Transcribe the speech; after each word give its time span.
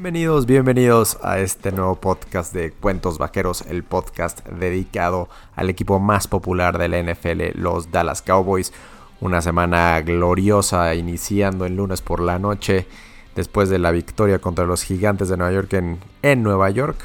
Bienvenidos, 0.00 0.46
bienvenidos 0.46 1.18
a 1.22 1.40
este 1.40 1.72
nuevo 1.72 1.94
podcast 1.96 2.54
de 2.54 2.70
Cuentos 2.70 3.18
Vaqueros, 3.18 3.60
el 3.68 3.84
podcast 3.84 4.42
dedicado 4.48 5.28
al 5.54 5.68
equipo 5.68 6.00
más 6.00 6.26
popular 6.26 6.78
de 6.78 6.88
la 6.88 7.02
NFL, 7.02 7.60
los 7.60 7.90
Dallas 7.90 8.22
Cowboys. 8.22 8.72
Una 9.20 9.42
semana 9.42 10.00
gloriosa 10.00 10.94
iniciando 10.94 11.66
el 11.66 11.76
lunes 11.76 12.00
por 12.00 12.20
la 12.20 12.38
noche 12.38 12.86
después 13.36 13.68
de 13.68 13.78
la 13.78 13.90
victoria 13.90 14.38
contra 14.38 14.64
los 14.64 14.84
gigantes 14.84 15.28
de 15.28 15.36
Nueva 15.36 15.52
York 15.52 15.74
en, 15.74 15.98
en 16.22 16.42
Nueva 16.42 16.70
York. 16.70 16.96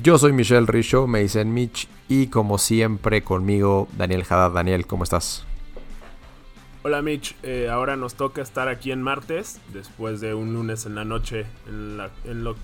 Yo 0.00 0.16
soy 0.16 0.32
Michelle 0.32 0.66
Richo, 0.66 1.08
me 1.08 1.22
dicen 1.22 1.52
Mitch 1.52 1.88
y 2.08 2.28
como 2.28 2.58
siempre 2.58 3.24
conmigo 3.24 3.88
Daniel 3.98 4.22
Haddad. 4.22 4.52
Daniel, 4.52 4.86
¿cómo 4.86 5.02
estás? 5.02 5.49
Hola 6.82 7.02
Mitch, 7.02 7.36
eh, 7.42 7.68
ahora 7.70 7.96
nos 7.96 8.14
toca 8.14 8.40
estar 8.40 8.68
aquí 8.68 8.90
en 8.90 9.02
martes, 9.02 9.60
después 9.74 10.22
de 10.22 10.32
un 10.32 10.54
lunes 10.54 10.86
en 10.86 10.94
la 10.94 11.04
noche 11.04 11.44
en 11.68 11.98
la, 11.98 12.08
en 12.24 12.42
lo, 12.42 12.56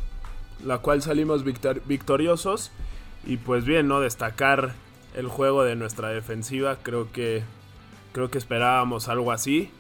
la 0.65 0.79
cual 0.79 1.03
salimos 1.03 1.45
victor, 1.45 1.83
victoriosos. 1.85 2.73
Y 3.27 3.37
pues 3.37 3.67
bien, 3.67 3.89
¿no? 3.89 4.01
Destacar 4.01 4.73
el 5.15 5.29
juego 5.29 5.65
de 5.65 5.77
nuestra 5.77 6.09
defensiva, 6.09 6.79
creo 6.83 7.13
que, 7.13 7.43
creo 8.13 8.31
que 8.31 8.39
esperábamos 8.39 9.09
algo 9.09 9.33
así. 9.33 9.71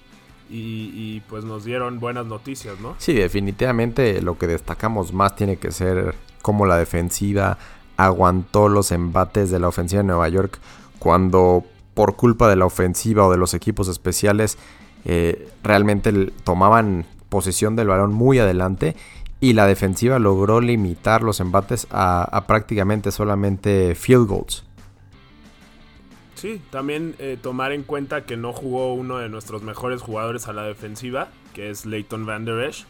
Y, 0.50 0.92
y, 0.94 1.22
pues 1.28 1.44
nos 1.44 1.64
dieron 1.64 1.98
buenas 1.98 2.26
noticias, 2.26 2.78
¿no? 2.78 2.94
Sí, 2.98 3.14
definitivamente 3.14 4.20
lo 4.20 4.36
que 4.36 4.46
destacamos 4.46 5.14
más 5.14 5.34
tiene 5.34 5.56
que 5.56 5.72
ser 5.72 6.14
cómo 6.42 6.66
la 6.66 6.76
defensiva 6.76 7.56
aguantó 7.96 8.68
los 8.68 8.92
embates 8.92 9.50
de 9.50 9.58
la 9.58 9.68
ofensiva 9.68 10.02
de 10.02 10.08
Nueva 10.08 10.28
York 10.28 10.58
cuando 10.98 11.64
por 11.96 12.14
culpa 12.14 12.46
de 12.50 12.56
la 12.56 12.66
ofensiva 12.66 13.26
o 13.26 13.32
de 13.32 13.38
los 13.38 13.54
equipos 13.54 13.88
especiales, 13.88 14.58
eh, 15.06 15.48
realmente 15.62 16.12
tomaban 16.44 17.06
posesión 17.30 17.74
del 17.74 17.88
balón 17.88 18.12
muy 18.12 18.38
adelante 18.38 18.94
y 19.40 19.54
la 19.54 19.66
defensiva 19.66 20.18
logró 20.18 20.60
limitar 20.60 21.22
los 21.22 21.40
embates 21.40 21.86
a, 21.90 22.44
prácticamente 22.46 23.10
solamente 23.10 23.94
field 23.94 24.28
goals. 24.28 24.64
Sí, 26.34 26.60
también 26.68 27.14
eh, 27.18 27.38
tomar 27.40 27.72
en 27.72 27.82
cuenta 27.82 28.26
que 28.26 28.36
no 28.36 28.52
jugó 28.52 28.92
uno 28.92 29.16
de 29.16 29.30
nuestros 29.30 29.62
mejores 29.62 30.02
jugadores 30.02 30.48
a 30.48 30.52
la 30.52 30.64
defensiva, 30.64 31.28
que 31.54 31.70
es 31.70 31.86
Leighton 31.86 32.26
Van 32.26 32.44
Der 32.44 32.60
Esch, 32.60 32.84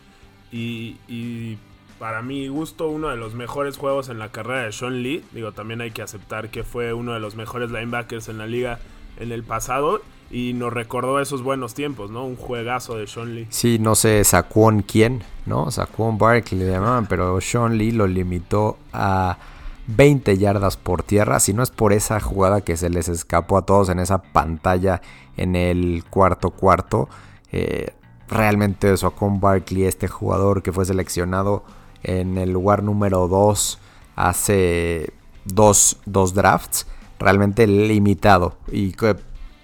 y, 0.51 0.97
y 1.07 1.59
para 2.01 2.23
mi 2.23 2.49
gusto 2.49 2.89
uno 2.89 3.09
de 3.09 3.17
los 3.17 3.35
mejores 3.37 3.77
juegos 3.77 4.09
en 4.09 4.19
la 4.19 4.33
carrera 4.33 4.65
de 4.65 4.73
Sean 4.73 5.05
Lee. 5.05 5.25
Digo, 5.31 5.53
también 5.53 5.81
hay 5.81 5.93
que 5.93 6.03
aceptar 6.03 6.51
que 6.51 6.65
fue 6.65 6.93
uno 6.93 7.13
de 7.13 7.21
los 7.21 7.37
mejores 7.37 7.71
linebackers 7.71 8.29
en 8.29 8.39
la 8.39 8.47
liga 8.47 8.81
en 9.19 9.33
el 9.33 9.43
pasado 9.43 10.01
y 10.31 10.53
nos 10.55 10.73
recordó 10.73 11.21
esos 11.21 11.43
buenos 11.43 11.75
tiempos, 11.75 12.11
¿no? 12.11 12.25
Un 12.25 12.37
juegazo 12.37 12.97
de 12.97 13.07
Sean 13.07 13.35
Lee. 13.35 13.47
Sí, 13.51 13.79
no 13.79 13.95
sé, 13.95 14.23
Saquon 14.25 14.83
quién, 14.83 15.23
¿no? 15.47 15.71
Saquon 15.71 16.19
Barkley 16.19 16.61
le 16.61 16.71
llamaban, 16.71 17.07
pero 17.07 17.41
Sean 17.41 17.79
Lee 17.79 17.93
lo 17.93 18.07
limitó 18.07 18.79
a 18.93 19.39
20 19.87 20.37
yardas 20.37 20.77
por 20.77 21.03
tierra. 21.03 21.39
Si 21.39 21.53
no 21.53 21.63
es 21.63 21.71
por 21.71 21.93
esa 21.93 22.19
jugada 22.21 22.61
que 22.63 22.77
se 22.77 22.91
les 22.91 23.09
escapó 23.09 23.59
a 23.59 23.63
todos 23.63 23.89
en 23.89 24.01
esa 24.01 24.23
pantalla 24.23 25.01
en 25.37 25.55
el 25.55 26.05
cuarto 26.11 26.51
cuarto, 26.51 27.09
eh, 27.53 27.95
realmente 28.29 28.97
Saquon 28.97 29.41
Barkley, 29.41 29.85
este 29.85 30.09
jugador 30.09 30.63
que 30.63 30.73
fue 30.73 30.85
seleccionado 30.85 31.65
en 32.03 32.39
el 32.39 32.51
lugar 32.51 32.83
número 32.83 33.29
2 33.29 33.79
hace 34.17 35.13
dos, 35.45 35.99
dos 36.07 36.35
drafts, 36.35 36.87
realmente 37.19 37.67
limitado. 37.67 38.57
Y 38.71 38.95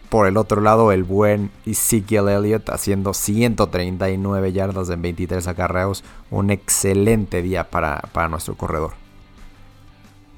por 0.08 0.27
el 0.27 0.36
otro 0.36 0.61
lado, 0.61 0.92
el 0.92 1.05
buen 1.05 1.50
Ezekiel 1.64 2.28
Elliott 2.28 2.69
haciendo 2.69 3.14
139 3.14 4.53
yardas 4.53 4.91
en 4.91 5.03
23 5.03 5.47
acarreos. 5.47 6.05
Un 6.30 6.51
excelente 6.51 7.42
día 7.42 7.70
para, 7.70 8.01
para, 8.12 8.29
nuestro 8.29 8.55
corredor. 8.55 8.92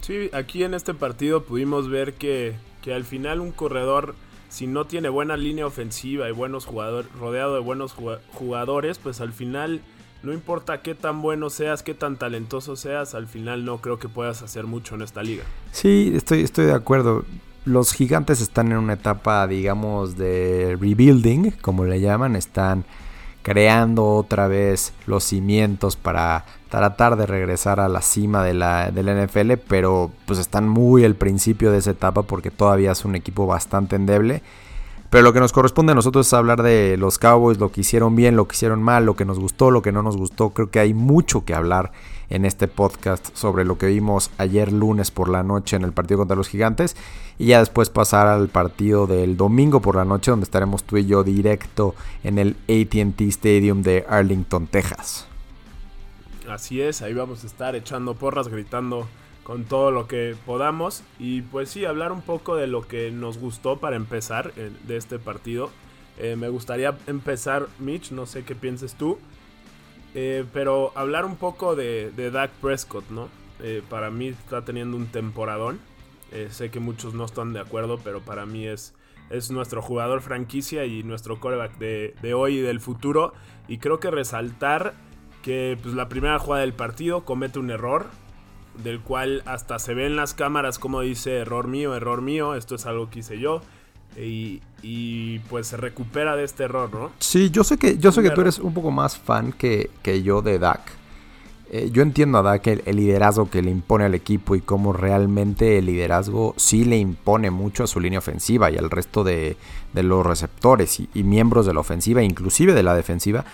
Sí, 0.01 0.31
aquí 0.33 0.65
en 0.65 0.75
este 0.75 0.95
partido 0.95 1.45
pudimos 1.45 1.89
ver 1.89 2.15
que, 2.15 2.55
que 2.83 2.95
al 2.95 3.05
final 3.05 3.41
un 3.41 3.53
corredor, 3.53 4.15
si 4.49 4.67
no 4.67 4.85
tiene 4.85 5.09
buena 5.09 5.37
línea 5.37 5.67
ofensiva 5.67 6.29
y 6.29 6.33
buenos 6.33 6.67
jugadores, 6.67 7.11
rodeado 7.13 7.55
de 7.55 7.61
buenos 7.61 7.97
jugadores, 8.33 8.99
pues 8.99 9.21
al 9.21 9.33
final 9.33 9.81
no 10.25 10.33
importa 10.33 10.81
qué 10.81 10.95
tan 10.95 11.23
bueno 11.23 11.51
seas, 11.51 11.83
qué 11.83 11.95
tan 11.95 12.17
talentoso 12.17 12.77
seas, 12.77 13.15
al 13.15 13.27
final 13.27 13.65
no 13.65 13.79
creo 13.79 13.99
que 13.99 14.09
puedas 14.09 14.43
hacer 14.43 14.65
mucho 14.65 14.95
en 14.95 15.03
esta 15.03 15.23
liga. 15.23 15.45
Sí, 15.71 16.13
estoy, 16.15 16.43
estoy 16.43 16.67
de 16.67 16.73
acuerdo. 16.73 17.25
Los 17.65 17.93
gigantes 17.93 18.41
están 18.41 18.73
en 18.73 18.79
una 18.79 18.95
etapa, 18.95 19.47
digamos, 19.47 20.17
de 20.17 20.77
rebuilding, 20.81 21.53
como 21.61 21.85
le 21.85 22.01
llaman. 22.01 22.37
Están 22.37 22.85
creando 23.43 24.07
otra 24.07 24.49
vez 24.49 24.95
los 25.07 25.25
cimientos 25.25 25.97
para 25.97 26.47
tratar 26.71 27.17
de 27.17 27.27
regresar 27.27 27.79
a 27.79 27.89
la 27.89 28.01
cima 28.01 28.43
de 28.43 28.55
la, 28.55 28.91
de 28.91 29.03
la 29.03 29.25
NFL, 29.25 29.53
pero 29.69 30.11
pues 30.27 30.39
están 30.39 30.69
muy 30.69 31.05
al 31.05 31.15
principio 31.15 31.71
de 31.71 31.79
esa 31.79 31.91
etapa 31.91 32.23
porque 32.23 32.51
todavía 32.51 32.93
es 32.93 33.05
un 33.05 33.15
equipo 33.15 33.47
bastante 33.47 33.97
endeble 33.97 34.43
pero 35.15 35.23
lo 35.23 35.33
que 35.33 35.39
nos 35.39 35.53
corresponde 35.53 35.93
a 35.93 35.95
nosotros 35.95 36.27
es 36.27 36.33
hablar 36.33 36.65
de 36.65 36.97
los 36.97 37.21
Cowboys, 37.21 37.59
lo 37.59 37.71
que 37.71 37.83
hicieron 37.83 38.17
bien, 38.17 38.35
lo 38.35 38.49
que 38.49 38.57
hicieron 38.57 38.83
mal, 38.83 39.07
lo 39.07 39.15
que 39.15 39.25
nos 39.25 39.39
gustó, 39.39 39.71
lo 39.71 39.81
que 39.81 39.93
no 39.93 40.03
nos 40.03 40.17
gustó. 40.17 40.51
Creo 40.51 40.73
que 40.73 40.81
hay 40.81 40.93
mucho 40.93 41.45
que 41.45 41.55
hablar 41.55 41.93
en 42.31 42.45
este 42.45 42.67
podcast 42.67 43.29
sobre 43.33 43.65
lo 43.65 43.79
que 43.79 43.87
vimos 43.87 44.33
ayer 44.39 44.73
lunes 44.73 45.13
por 45.13 45.29
la 45.29 45.45
noche 45.45 45.77
en 45.77 45.83
el 45.83 45.93
partido 45.93 46.19
contra 46.19 46.37
los 46.37 46.49
Gigantes 46.49 46.97
y 47.39 47.47
ya 47.47 47.61
después 47.61 47.91
pasar 47.91 48.27
al 48.27 48.49
partido 48.49 49.07
del 49.07 49.37
domingo 49.37 49.81
por 49.81 49.95
la 49.95 50.05
noche 50.05 50.33
donde 50.33 50.43
estaremos 50.43 50.83
tú 50.83 50.97
y 50.97 51.07
yo 51.07 51.23
directo 51.23 51.95
en 52.25 52.41
el 52.41 52.57
ATT 52.69 53.21
Stadium 53.21 53.83
de 53.83 54.05
Arlington, 54.09 54.67
Texas. 54.67 55.29
Así 56.51 56.81
es, 56.83 57.03
ahí 57.03 57.15
vamos 57.15 57.45
a 57.45 57.47
estar 57.47 57.77
echando 57.77 58.15
porras, 58.15 58.49
gritando 58.49 59.07
con 59.45 59.65
todo 59.65 59.93
lo 59.93 60.09
que 60.09 60.35
podamos. 60.45 61.05
Y 61.21 61.43
pues 61.43 61.71
sí, 61.71 61.85
hablar 61.85 62.11
un 62.11 62.23
poco 62.23 62.57
de 62.57 62.67
lo 62.67 62.89
que 62.89 63.13
nos 63.13 63.39
gustó 63.39 63.77
para 63.77 63.95
empezar 63.95 64.53
eh, 64.57 64.73
de 64.89 64.97
este 64.97 65.21
partido. 65.21 65.71
Eh, 66.19 66.35
me 66.35 66.49
gustaría 66.49 66.97
empezar, 67.07 67.69
Mitch, 67.79 68.11
no 68.11 68.27
sé 68.27 68.45
qué 68.45 68.57
pienses 68.57 68.95
tú. 68.95 69.19
Eh, 70.15 70.45
pero 70.53 70.93
hablar 70.97 71.25
un 71.25 71.37
poco 71.37 71.77
de, 71.77 72.11
Dak 72.33 72.51
Prescott, 72.61 73.09
¿no? 73.11 73.29
para 73.89 74.11
mí 74.11 74.29
está 74.29 74.63
teniendo 74.63 74.95
un 74.97 75.07
temporadón. 75.07 75.81
sé 76.51 76.71
que 76.71 76.81
muchos 76.81 77.15
no 77.15 77.25
están 77.25 77.55
de 77.55 77.61
acuerdo, 77.61 77.99
pero 78.05 78.21
para 78.21 78.45
mí 78.45 78.67
es, 78.67 78.95
es 79.31 79.51
nuestro 79.51 79.81
jugador 79.81 80.21
franquicia 80.21 80.85
y 80.85 81.03
nuestro 81.03 81.41
coreback 81.41 81.79
de, 81.79 82.15
de 82.21 82.35
hoy 82.35 82.59
y 82.59 82.61
del 82.61 82.81
futuro. 82.81 83.33
Y 83.67 83.79
creo 83.79 84.01
que 84.01 84.11
resaltar 84.11 84.95
que 85.43 85.79
pues, 85.83 85.95
la 85.95 86.11
primera 86.11 86.39
jugada 86.39 86.61
del 86.61 86.75
partido 86.75 87.25
comete 87.25 87.59
un 87.59 87.71
error 87.71 88.07
del 88.83 89.01
cual 89.01 89.43
hasta 89.47 89.79
se 89.79 89.95
ve 89.95 90.07
en 90.07 90.17
las 90.17 90.35
cámaras 90.35 90.79
como 90.79 91.01
dice 91.01 91.39
error 91.39 91.69
mío, 91.69 91.95
error 91.95 92.23
mío, 92.23 92.55
esto 92.55 92.75
es 92.75 92.87
algo 92.87 93.11
que 93.11 93.21
hice 93.21 93.39
yo. 93.39 93.63
Y, 94.17 94.61
pues 95.49 95.67
se 95.67 95.77
recupera 95.77 96.37
de 96.37 96.45
este 96.45 96.65
error, 96.65 96.93
¿no? 96.93 97.11
Sí, 97.19 97.51
yo 97.51 97.65
sé 97.65 97.79
que, 97.79 97.99
yo 97.99 98.13
sé 98.13 98.23
que 98.23 98.31
tú 98.31 98.43
eres 98.43 98.61
un 98.61 98.73
poco 98.73 98.93
más 98.93 99.19
fan 99.19 99.53
que, 99.53 99.91
que 100.03 100.23
yo 100.23 100.41
de 100.41 100.61
Dak. 100.61 100.83
Eh, 101.71 101.91
yo 101.91 102.03
entiendo 102.03 102.39
a 102.39 102.43
Dak 102.43 102.65
el, 102.69 102.83
el, 102.87 102.97
liderazgo 102.97 103.51
que 103.51 103.61
le 103.61 103.71
impone 103.73 104.05
al 104.05 104.15
equipo 104.15 104.55
y 104.55 104.61
cómo 104.61 104.93
realmente 104.93 105.79
el 105.79 105.87
liderazgo 105.87 106.55
sí 106.57 106.85
le 106.85 106.99
impone 106.99 107.51
mucho 107.51 107.83
a 107.83 107.87
su 107.89 107.99
línea 107.99 108.21
ofensiva 108.21 108.71
y 108.71 108.77
al 108.77 108.91
resto 108.91 109.25
de, 109.25 109.57
de 109.93 110.03
los 110.05 110.25
receptores 110.25 111.01
y, 111.01 111.09
y 111.15 111.25
miembros 111.25 111.67
de 111.67 111.75
la 111.75 111.81
ofensiva, 111.81 112.23
inclusive 112.23 112.75
de 112.75 112.83
la 112.85 112.95
defensiva 112.95 113.45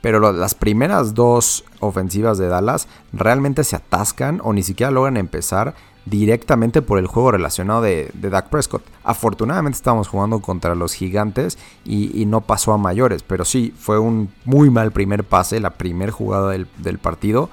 pero 0.00 0.32
las 0.32 0.54
primeras 0.54 1.14
dos 1.14 1.64
ofensivas 1.80 2.38
de 2.38 2.48
Dallas 2.48 2.88
realmente 3.12 3.64
se 3.64 3.76
atascan 3.76 4.40
o 4.42 4.52
ni 4.52 4.62
siquiera 4.62 4.90
logran 4.90 5.16
empezar 5.16 5.74
directamente 6.06 6.80
por 6.80 6.98
el 6.98 7.06
juego 7.06 7.32
relacionado 7.32 7.82
de, 7.82 8.10
de 8.14 8.30
Dak 8.30 8.48
Prescott. 8.48 8.82
Afortunadamente 9.04 9.76
estamos 9.76 10.08
jugando 10.08 10.40
contra 10.40 10.74
los 10.74 10.94
gigantes 10.94 11.58
y, 11.84 12.24
no 12.26 12.40
pasó 12.40 12.72
a 12.72 12.78
mayores, 12.78 13.22
pero 13.22 13.44
sí, 13.44 13.74
fue 13.78 13.98
un 13.98 14.30
muy 14.44 14.70
mal 14.70 14.92
primer 14.92 15.24
pase, 15.24 15.60
la 15.60 15.70
primera 15.70 16.12
jugada 16.12 16.50
del, 16.50 16.98
partido. 16.98 17.50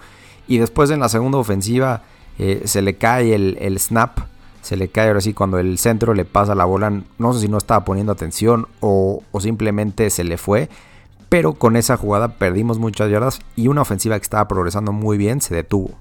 Y 0.48 0.60
después 0.60 0.90
en 0.92 1.00
la 1.02 1.10
segunda 1.10 1.38
ofensiva 1.38 2.04
eh, 2.40 2.62
se 2.66 2.82
le 2.82 2.96
cae 2.96 3.36
el, 3.36 3.80
snap, 3.80 4.20
se 4.62 4.78
le 4.78 4.88
cae 4.88 5.08
ahora 5.08 5.22
sí 5.22 5.34
cuando 5.34 5.60
el 5.60 5.78
centro 5.78 6.14
le 6.14 6.26
pasa 6.26 6.56
la 6.56 6.66
bola, 6.66 7.02
no 7.18 7.34
sé 7.34 7.42
si 7.42 7.48
no 7.50 7.58
estaba 7.58 7.84
poniendo 7.84 8.14
atención 8.14 8.68
o 8.80 9.22
simplemente 9.40 10.10
se 10.10 10.24
le 10.24 10.38
fue 10.38 10.70
pero 11.30 11.54
con 11.54 11.76
esa 11.76 11.98
jugada 11.98 12.30
perdimos 12.30 12.80
muchas 12.80 13.10
yardas 13.10 13.40
y 13.56 13.68
una 13.68 13.82
ofensiva 13.82 14.18
que 14.18 14.24
estaba 14.24 14.48
progresando 14.48 14.92
muy 14.92 15.18
bien 15.18 15.42
se 15.42 15.56
detuvo. 15.56 15.92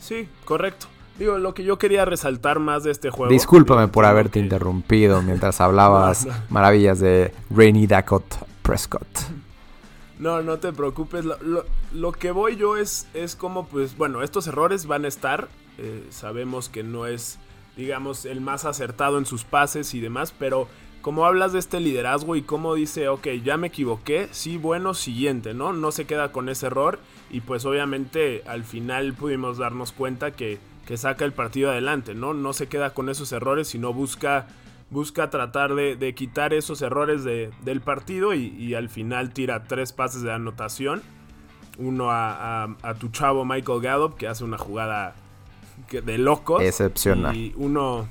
Sí, 0.00 0.28
correcto. 0.44 0.86
Digo, 1.18 1.38
lo 1.38 1.54
que 1.54 1.62
yo 1.62 1.78
quería 1.78 2.04
resaltar 2.04 2.58
más 2.58 2.84
de 2.84 2.90
este 2.90 3.10
juego. 3.10 3.30
Discúlpame 3.30 3.88
por 3.88 4.04
haberte 4.04 4.40
interrumpido 4.40 5.22
mientras 5.22 5.60
hablabas 5.60 6.26
maravillas 6.48 6.98
de 7.00 7.32
Rainy 7.50 7.86
Dakota 7.86 8.38
Prescott. 8.62 9.06
No, 10.18 10.42
no 10.42 10.58
te 10.58 10.72
preocupes. 10.72 11.24
Lo, 11.24 12.12
que 12.12 12.30
voy 12.30 12.56
yo 12.56 12.76
es, 12.76 13.06
es 13.12 13.36
como, 13.36 13.66
pues, 13.66 13.96
bueno, 13.96 14.22
estos 14.22 14.46
errores 14.46 14.86
van 14.86 15.04
a 15.04 15.08
estar. 15.08 15.48
Eh, 15.78 16.06
sabemos 16.10 16.68
que 16.68 16.82
no 16.82 17.06
es, 17.06 17.38
digamos, 17.76 18.24
el 18.24 18.40
más 18.40 18.64
acertado 18.64 19.18
en 19.18 19.26
sus 19.26 19.44
pases 19.44 19.94
y 19.94 20.00
demás, 20.00 20.32
pero 20.38 20.68
cómo 21.02 21.26
hablas 21.26 21.52
de 21.52 21.58
este 21.58 21.80
liderazgo 21.80 22.36
y 22.36 22.42
cómo 22.42 22.74
dice, 22.74 23.08
ok, 23.08 23.28
ya 23.44 23.56
me 23.56 23.66
equivoqué, 23.66 24.28
sí, 24.30 24.56
bueno, 24.56 24.94
siguiente, 24.94 25.52
¿no? 25.52 25.72
No 25.72 25.92
se 25.92 26.06
queda 26.06 26.32
con 26.32 26.48
ese 26.48 26.66
error 26.66 27.00
y 27.30 27.40
pues 27.40 27.64
obviamente 27.64 28.42
al 28.46 28.64
final 28.64 29.12
pudimos 29.12 29.58
darnos 29.58 29.92
cuenta 29.92 30.30
que, 30.30 30.58
que 30.86 30.96
saca 30.96 31.24
el 31.24 31.32
partido 31.32 31.70
adelante, 31.70 32.14
¿no? 32.14 32.34
No 32.34 32.52
se 32.52 32.68
queda 32.68 32.94
con 32.94 33.08
esos 33.08 33.32
errores, 33.32 33.68
sino 33.68 33.92
busca, 33.92 34.46
busca 34.90 35.28
tratar 35.28 35.74
de, 35.74 36.14
quitar 36.14 36.54
esos 36.54 36.80
errores 36.82 37.24
del 37.24 37.80
partido 37.80 38.32
y, 38.32 38.74
al 38.74 38.88
final 38.88 39.32
tira 39.32 39.64
tres 39.64 39.92
pases 39.92 40.22
de 40.22 40.32
anotación. 40.32 41.02
Uno 41.78 42.08
a, 42.10 42.76
tu 43.00 43.08
chavo 43.08 43.44
Michael 43.44 43.80
Gallup, 43.80 44.16
que 44.16 44.28
hace 44.28 44.44
una 44.44 44.58
jugada 44.58 45.14
de 45.90 46.18
locos. 46.18 46.62
Excepcional. 46.62 47.36
Y 47.36 47.52
uno, 47.56 48.08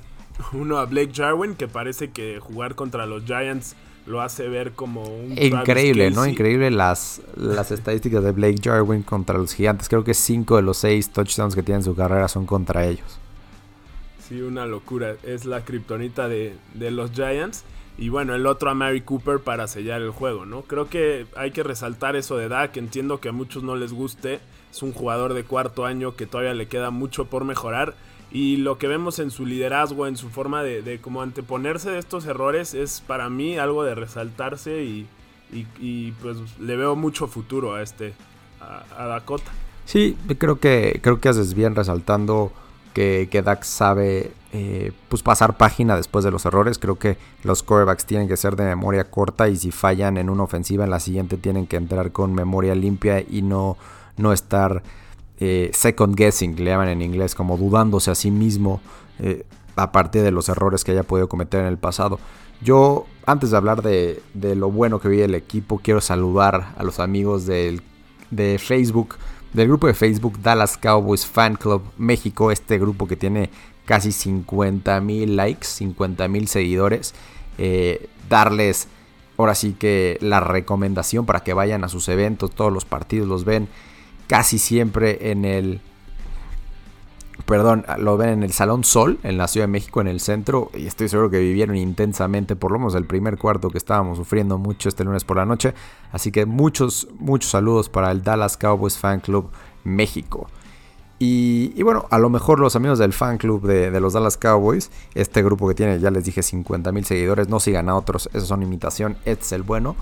uno 0.52 0.78
a 0.78 0.86
Blake 0.86 1.12
Jarwin, 1.14 1.54
que 1.54 1.68
parece 1.68 2.10
que 2.10 2.40
jugar 2.40 2.74
contra 2.74 3.06
los 3.06 3.24
Giants 3.24 3.76
lo 4.06 4.20
hace 4.20 4.48
ver 4.48 4.72
como 4.72 5.02
un... 5.02 5.38
Increíble, 5.38 6.10
¿no? 6.10 6.26
Increíble 6.26 6.70
las, 6.70 7.20
las 7.36 7.70
estadísticas 7.70 8.24
de 8.24 8.32
Blake 8.32 8.60
Jarwin 8.62 9.02
contra 9.02 9.38
los 9.38 9.54
gigantes. 9.54 9.88
Creo 9.88 10.04
que 10.04 10.14
cinco 10.14 10.56
de 10.56 10.62
los 10.62 10.78
seis 10.78 11.10
touchdowns 11.10 11.54
que 11.54 11.62
tiene 11.62 11.78
en 11.78 11.84
su 11.84 11.94
carrera 11.94 12.28
son 12.28 12.46
contra 12.46 12.86
ellos. 12.86 13.18
Sí, 14.28 14.40
una 14.40 14.66
locura. 14.66 15.14
Es 15.22 15.44
la 15.44 15.64
kriptonita 15.64 16.28
de, 16.28 16.56
de 16.74 16.90
los 16.90 17.12
Giants. 17.12 17.64
Y 17.98 18.08
bueno, 18.08 18.34
el 18.34 18.46
otro 18.46 18.70
a 18.70 18.74
Mary 18.74 19.02
Cooper 19.02 19.40
para 19.40 19.68
sellar 19.68 20.00
el 20.00 20.10
juego, 20.10 20.46
¿no? 20.46 20.62
Creo 20.62 20.88
que 20.88 21.26
hay 21.36 21.50
que 21.50 21.62
resaltar 21.62 22.16
eso 22.16 22.36
de 22.36 22.48
Dak. 22.48 22.76
Entiendo 22.76 23.20
que 23.20 23.28
a 23.28 23.32
muchos 23.32 23.62
no 23.62 23.76
les 23.76 23.92
guste. 23.92 24.40
Es 24.70 24.82
un 24.82 24.92
jugador 24.92 25.34
de 25.34 25.44
cuarto 25.44 25.84
año 25.84 26.16
que 26.16 26.26
todavía 26.26 26.54
le 26.54 26.66
queda 26.66 26.90
mucho 26.90 27.26
por 27.26 27.44
mejorar 27.44 27.94
y 28.32 28.56
lo 28.56 28.78
que 28.78 28.88
vemos 28.88 29.18
en 29.18 29.30
su 29.30 29.44
liderazgo, 29.44 30.06
en 30.06 30.16
su 30.16 30.30
forma 30.30 30.62
de, 30.62 30.80
de 30.80 30.98
como 31.00 31.20
anteponerse 31.20 31.90
de 31.90 31.98
estos 31.98 32.24
errores 32.24 32.72
es 32.72 33.02
para 33.06 33.28
mí 33.28 33.58
algo 33.58 33.84
de 33.84 33.94
resaltarse 33.94 34.82
y, 34.82 35.06
pues 36.22 36.38
le 36.58 36.76
veo 36.76 36.96
mucho 36.96 37.26
futuro 37.26 37.74
a 37.74 37.82
este, 37.82 38.14
a, 38.60 39.06
Dakota. 39.06 39.50
Sí, 39.84 40.16
creo 40.38 40.58
que, 40.58 41.00
creo 41.02 41.20
que 41.20 41.28
haces 41.28 41.52
bien 41.52 41.74
resaltando 41.74 42.52
que, 42.94 43.28
que 43.30 43.42
Dak 43.42 43.64
sabe 43.64 44.32
eh, 44.54 44.92
pues 45.10 45.22
pasar 45.22 45.58
página 45.58 45.96
después 45.96 46.24
de 46.24 46.30
los 46.30 46.46
errores. 46.46 46.78
Creo 46.78 46.98
que 46.98 47.18
los 47.42 47.62
corebacks 47.62 48.06
tienen 48.06 48.28
que 48.28 48.38
ser 48.38 48.56
de 48.56 48.64
memoria 48.64 49.10
corta 49.10 49.48
y 49.48 49.56
si 49.56 49.72
fallan 49.72 50.16
en 50.16 50.30
una 50.30 50.44
ofensiva, 50.44 50.84
en 50.84 50.90
la 50.90 51.00
siguiente 51.00 51.36
tienen 51.36 51.66
que 51.66 51.76
entrar 51.76 52.12
con 52.12 52.32
memoria 52.32 52.74
limpia 52.74 53.20
y 53.20 53.42
no, 53.42 53.76
no 54.16 54.32
estar 54.32 54.82
eh, 55.44 55.70
second 55.72 56.14
guessing, 56.14 56.54
le 56.54 56.70
llaman 56.70 56.88
en 56.88 57.02
inglés, 57.02 57.34
como 57.34 57.56
dudándose 57.56 58.12
a 58.12 58.14
sí 58.14 58.30
mismo 58.30 58.80
eh, 59.18 59.44
a 59.74 59.90
partir 59.90 60.22
de 60.22 60.30
los 60.30 60.48
errores 60.48 60.84
que 60.84 60.92
haya 60.92 61.02
podido 61.02 61.28
cometer 61.28 61.62
en 61.62 61.66
el 61.66 61.78
pasado. 61.78 62.20
Yo, 62.60 63.06
antes 63.26 63.50
de 63.50 63.56
hablar 63.56 63.82
de, 63.82 64.22
lo 64.34 64.70
bueno 64.70 65.00
que 65.00 65.08
vi 65.08 65.20
el 65.20 65.34
equipo, 65.34 65.80
quiero 65.82 66.00
saludar 66.00 66.74
a 66.78 66.84
los 66.84 67.00
amigos 67.00 67.44
del, 67.44 67.82
de 68.30 68.60
Facebook, 68.60 69.16
del 69.52 69.66
grupo 69.66 69.88
de 69.88 69.94
Facebook 69.94 70.40
Dallas 70.40 70.76
Cowboys 70.76 71.26
Fan 71.26 71.56
Club 71.56 71.82
México, 71.98 72.52
este 72.52 72.78
grupo 72.78 73.08
que 73.08 73.16
tiene 73.16 73.50
casi 73.84 74.12
50 74.12 75.00
mil 75.00 75.34
likes, 75.34 75.66
50 75.66 76.28
mil 76.28 76.46
seguidores. 76.46 77.16
Eh, 77.58 78.08
darles 78.28 78.86
ahora 79.36 79.56
sí 79.56 79.72
que 79.76 80.18
la 80.20 80.38
recomendación 80.38 81.26
para 81.26 81.40
que 81.40 81.52
vayan 81.52 81.82
a 81.82 81.88
sus 81.88 82.08
eventos, 82.08 82.52
todos 82.52 82.72
los 82.72 82.84
partidos 82.84 83.26
los 83.26 83.44
ven 83.44 83.66
casi 84.32 84.58
siempre 84.58 85.30
en 85.30 85.44
el... 85.44 85.82
Perdón, 87.44 87.84
lo 87.98 88.16
ven 88.16 88.30
en 88.30 88.42
el 88.42 88.52
Salón 88.54 88.82
Sol, 88.82 89.18
en 89.24 89.36
la 89.36 89.46
Ciudad 89.46 89.64
de 89.66 89.72
México, 89.72 90.00
en 90.00 90.08
el 90.08 90.20
centro, 90.20 90.70
y 90.72 90.86
estoy 90.86 91.10
seguro 91.10 91.28
que 91.28 91.38
vivieron 91.38 91.76
intensamente, 91.76 92.56
por 92.56 92.72
lo 92.72 92.78
menos 92.78 92.94
el 92.94 93.04
primer 93.04 93.36
cuarto 93.36 93.68
que 93.68 93.76
estábamos 93.76 94.16
sufriendo 94.16 94.56
mucho 94.56 94.88
este 94.88 95.04
lunes 95.04 95.24
por 95.24 95.36
la 95.36 95.44
noche. 95.44 95.74
Así 96.12 96.32
que 96.32 96.46
muchos, 96.46 97.08
muchos 97.18 97.50
saludos 97.50 97.90
para 97.90 98.10
el 98.10 98.22
Dallas 98.22 98.56
Cowboys 98.56 98.96
Fan 98.96 99.20
Club 99.20 99.50
México. 99.84 100.48
Y, 101.18 101.82
bueno, 101.82 102.06
a 102.08 102.18
lo 102.18 102.30
mejor 102.30 102.58
los 102.58 102.74
amigos 102.74 102.98
del 102.98 103.12
fan 103.12 103.36
club 103.36 103.66
de, 103.66 104.00
los 104.00 104.14
Dallas 104.14 104.38
Cowboys, 104.38 104.90
este 105.14 105.42
grupo 105.42 105.68
que 105.68 105.74
tiene, 105.74 106.00
ya 106.00 106.10
les 106.10 106.24
dije, 106.24 106.42
50 106.42 106.90
mil 106.90 107.04
seguidores, 107.04 107.50
no 107.50 107.60
sigan 107.60 107.90
a 107.90 107.96
otros, 107.96 108.30
esos 108.32 108.48
son 108.48 108.62
imitación, 108.62 109.18
es 109.26 109.52
el 109.52 109.62
bueno. 109.62 109.94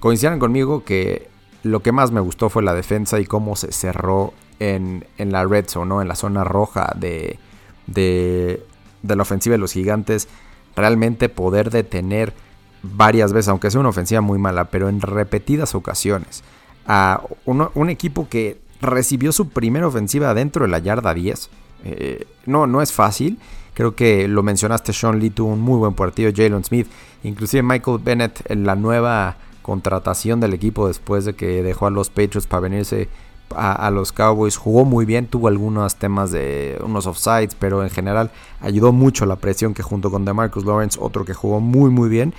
Coincidan 0.00 0.40
conmigo 0.40 0.82
que 0.82 1.35
lo 1.66 1.80
que 1.80 1.92
más 1.92 2.12
me 2.12 2.20
gustó 2.20 2.48
fue 2.48 2.62
la 2.62 2.74
defensa 2.74 3.20
y 3.20 3.26
cómo 3.26 3.56
se 3.56 3.72
cerró 3.72 4.32
en, 4.58 5.04
la 5.18 5.44
red 5.44 5.66
zone, 5.68 5.88
¿no? 5.88 6.02
en 6.02 6.08
la 6.08 6.16
zona 6.16 6.44
roja 6.44 6.92
de, 6.96 7.38
de, 7.86 8.62
la 9.02 9.22
ofensiva 9.22 9.54
de 9.54 9.58
los 9.58 9.72
gigantes. 9.72 10.28
Realmente 10.74 11.28
poder 11.28 11.70
detener 11.70 12.34
varias 12.82 13.32
veces, 13.32 13.48
aunque 13.48 13.70
sea 13.70 13.80
una 13.80 13.88
ofensiva 13.88 14.20
muy 14.20 14.38
mala, 14.38 14.66
pero 14.66 14.88
en 14.88 15.00
repetidas 15.00 15.74
ocasiones, 15.74 16.44
a 16.86 17.22
un 17.44 17.90
equipo 17.90 18.28
que 18.28 18.60
recibió 18.80 19.32
su 19.32 19.48
primera 19.48 19.86
ofensiva 19.86 20.34
dentro 20.34 20.64
de 20.64 20.70
la 20.70 20.78
yarda 20.78 21.14
10. 21.14 21.50
Eh, 21.84 22.26
no, 22.46 22.66
no 22.66 22.82
es 22.82 22.92
fácil. 22.92 23.38
Creo 23.74 23.94
que 23.94 24.26
lo 24.28 24.42
mencionaste, 24.42 24.92
Sean 24.92 25.18
Lee 25.18 25.30
tuvo 25.30 25.52
un 25.52 25.60
muy 25.60 25.78
buen 25.78 25.94
partido, 25.94 26.30
Jalen 26.34 26.64
Smith, 26.64 26.88
inclusive 27.24 27.62
Michael 27.62 27.98
Bennett 28.02 28.50
en 28.50 28.64
la 28.64 28.74
nueva 28.74 29.36
contratación 29.66 30.38
del 30.38 30.54
equipo 30.54 30.86
después 30.86 31.24
de 31.24 31.34
que 31.34 31.60
dejó 31.64 31.88
a 31.88 31.90
los 31.90 32.08
Patriots 32.08 32.46
para 32.46 32.60
venirse 32.60 33.08
a, 33.52 33.90
los 33.90 34.12
Cowboys. 34.12 34.56
Jugó 34.56 34.84
muy 34.84 35.04
bien, 35.04 35.26
tuvo 35.26 35.48
algunos 35.48 35.96
temas 35.96 36.30
de 36.30 36.80
unos 36.84 37.08
offsides, 37.08 37.56
pero 37.56 37.82
en 37.82 37.90
general 37.90 38.30
ayudó 38.60 38.92
mucho 38.92 39.26
la 39.26 39.34
presión 39.34 39.74
que 39.74 39.82
junto 39.82 40.08
con 40.08 40.24
DeMarcus 40.24 40.64
Lawrence, 40.64 41.00
otro 41.02 41.24
que 41.24 41.34
jugó 41.34 41.58
muy 41.58 41.90
muy 41.90 42.08
bien. 42.08 42.32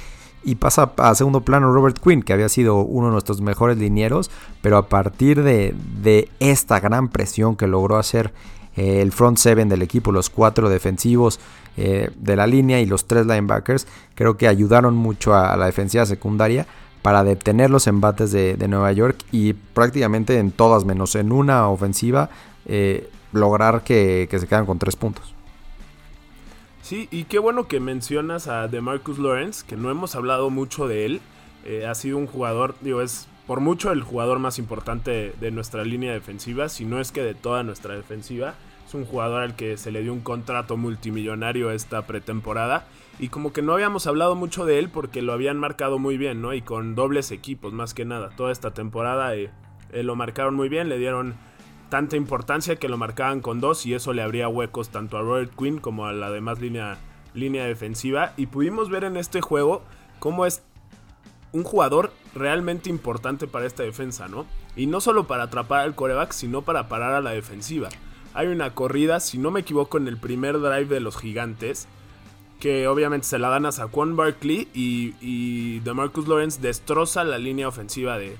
Y 0.46 0.56
pasa 0.56 0.94
a 0.96 1.16
segundo 1.16 1.42
plano 1.42 1.74
Robert 1.74 2.00
Quinn, 2.00 2.24
que 2.24 2.32
había 2.32 2.48
sido 2.48 2.78
uno 2.78 3.08
de 3.08 3.12
nuestros 3.12 3.42
mejores 3.42 3.78
linieros, 3.78 4.32
pero 4.62 4.78
a 4.78 4.88
partir 4.88 5.44
de, 5.44 6.30
esta 6.40 6.80
gran 6.80 7.10
presión 7.10 7.58
que 7.58 7.68
logró 7.68 7.98
hacer 7.98 8.34
eh, 8.78 9.02
el 9.02 9.12
front 9.12 9.38
seven 9.38 9.68
del 9.68 9.82
equipo, 9.82 10.14
los 10.14 10.30
cuatro 10.30 10.70
defensivos 10.70 11.42
eh, 11.76 12.10
de 12.16 12.36
la 12.38 12.48
línea 12.48 12.80
y 12.80 12.86
los 12.86 13.06
tres 13.06 13.26
linebackers, 13.26 13.86
creo 14.16 14.38
que 14.38 14.48
ayudaron 14.48 14.96
mucho 14.96 15.36
a 15.36 15.58
la 15.58 15.66
defensiva 15.66 16.06
secundaria 16.06 16.66
para 17.02 17.24
detener 17.24 17.70
los 17.70 17.88
embates 17.88 18.32
de, 18.32 18.68
Nueva 18.68 18.92
York 18.92 19.18
y 19.32 19.54
prácticamente 19.54 20.40
en 20.40 20.52
todas, 20.52 20.86
menos 20.86 21.16
en 21.16 21.32
una 21.32 21.70
ofensiva, 21.70 22.30
eh, 22.66 23.10
lograr 23.32 23.84
que, 23.84 24.28
se 24.30 24.48
quedan 24.48 24.66
con 24.66 24.80
tres 24.80 24.96
puntos. 24.96 25.34
Sí, 26.82 27.08
y 27.12 27.26
qué 27.26 27.40
bueno 27.40 27.68
que 27.68 27.80
mencionas 27.80 28.48
a 28.48 28.68
DeMarcus 28.68 29.20
Lawrence, 29.20 29.66
que 29.66 29.76
no 29.76 29.92
hemos 29.92 30.16
hablado 30.16 30.50
mucho 30.50 30.88
de 30.88 31.06
él. 31.06 31.22
Eh, 31.66 31.86
ha 31.86 31.96
sido 31.96 32.18
un 32.18 32.28
jugador, 32.28 32.76
digo, 32.82 33.02
es 33.02 33.28
por 33.46 33.60
mucho 33.62 33.92
el 33.92 34.04
jugador 34.04 34.40
más 34.40 34.60
importante 34.60 35.34
de 35.40 35.52
nuestra 35.52 35.84
línea 35.84 36.14
defensiva, 36.14 36.70
si 36.70 36.86
no 36.86 37.00
es 37.00 37.12
que 37.12 37.24
de 37.24 37.34
toda 37.34 37.64
nuestra 37.64 37.96
defensiva. 37.96 38.56
Es 38.86 38.94
un 38.94 39.06
jugador 39.06 39.42
al 39.42 39.56
que 39.56 39.78
se 39.78 39.92
le 39.92 40.02
dio 40.02 40.14
un 40.14 40.22
contrato 40.22 40.78
multimillonario 40.78 41.72
esta 41.72 42.08
pretemporada 42.08 42.86
y 43.20 43.30
como 43.30 43.52
que 43.52 43.62
no 43.62 43.74
habíamos 43.74 44.06
hablado 44.06 44.36
mucho 44.36 44.66
de 44.66 44.78
él 44.80 44.90
porque 44.90 45.22
lo 45.22 45.34
habían 45.34 45.58
marcado 45.58 45.98
muy 45.98 46.18
bien, 46.18 46.42
¿no? 46.42 46.54
Y 46.54 46.62
con 46.62 46.94
dobles 46.94 47.32
equipos, 47.32 47.74
más 47.74 47.94
que 47.94 48.06
nada. 48.06 48.30
Toda 48.36 48.52
esta 48.52 48.74
temporada 48.74 49.36
eh, 49.36 49.50
eh, 49.92 50.04
lo 50.04 50.16
marcaron 50.16 50.54
muy 50.56 50.70
bien, 50.70 50.88
le 50.88 51.00
dieron 51.00 51.36
tanta 51.90 52.16
importancia 52.16 52.76
que 52.76 52.90
lo 52.90 52.98
marcaban 52.98 53.42
con 53.42 53.60
dos 53.60 53.86
y 53.86 53.94
eso 53.94 54.14
le 54.14 54.22
abría 54.22 54.50
huecos 54.50 54.90
tanto 54.90 55.18
a 55.18 55.22
Robert 55.22 55.52
Quinn 55.58 55.80
como 55.80 56.06
a 56.06 56.14
la 56.14 56.30
demás 56.30 56.60
línea, 56.60 56.98
línea 57.34 57.66
defensiva. 57.66 58.34
Y 58.38 58.48
pudimos 58.48 58.90
ver 58.90 59.04
en 59.04 59.18
este 59.18 59.42
juego 59.42 59.82
cómo 60.20 60.46
es 60.46 60.64
un 61.54 61.64
jugador 61.64 62.12
realmente 62.36 62.90
importante 62.90 63.48
para 63.48 63.66
esta 63.66 63.82
defensa, 63.82 64.28
¿no? 64.28 64.46
Y 64.76 64.86
no 64.86 65.02
solo 65.02 65.26
para 65.26 65.44
atrapar 65.44 65.80
al 65.80 65.96
coreback, 65.96 66.34
sino 66.34 66.62
para 66.62 66.88
parar 66.88 67.16
a 67.16 67.22
la 67.22 67.32
defensiva. 67.32 67.90
Hay 68.36 68.46
una 68.46 68.76
corrida, 68.76 69.20
si 69.20 69.40
no 69.40 69.50
me 69.50 69.62
equivoco, 69.62 69.98
en 69.98 70.08
el 70.08 70.18
primer 70.18 70.60
drive 70.60 70.86
de 70.86 71.00
los 71.00 71.18
gigantes 71.18 71.88
que 72.60 72.88
obviamente 72.88 73.28
se 73.28 73.40
la 73.40 73.50
dan 73.50 73.66
a 73.66 73.72
Saquon 73.72 74.16
Barkley 74.16 74.68
y, 74.74 75.14
y 75.22 75.80
DeMarcus 75.82 76.28
Lawrence 76.28 76.60
destroza 76.62 77.24
la 77.24 77.38
línea 77.38 77.68
ofensiva 77.68 78.18
de, 78.18 78.38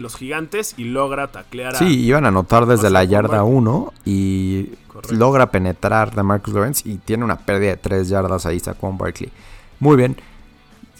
los 0.00 0.16
gigantes 0.16 0.74
y 0.76 0.84
logra 0.84 1.32
taclear 1.32 1.74
a... 1.74 1.78
Sí, 1.78 2.04
iban 2.04 2.24
a 2.24 2.28
anotar 2.28 2.66
desde 2.66 2.90
la 2.90 3.02
yarda 3.02 3.42
1 3.42 3.92
y 4.04 4.70
logra 5.10 5.50
penetrar 5.50 6.14
DeMarcus 6.14 6.54
Lawrence 6.54 6.88
y 6.88 6.96
tiene 6.98 7.24
una 7.24 7.38
pérdida 7.38 7.70
de 7.70 7.76
3 7.76 8.08
yardas 8.08 8.46
ahí 8.46 8.60
Saquon 8.60 8.98
Barkley. 8.98 9.30
Muy 9.80 9.96
bien. 9.96 10.16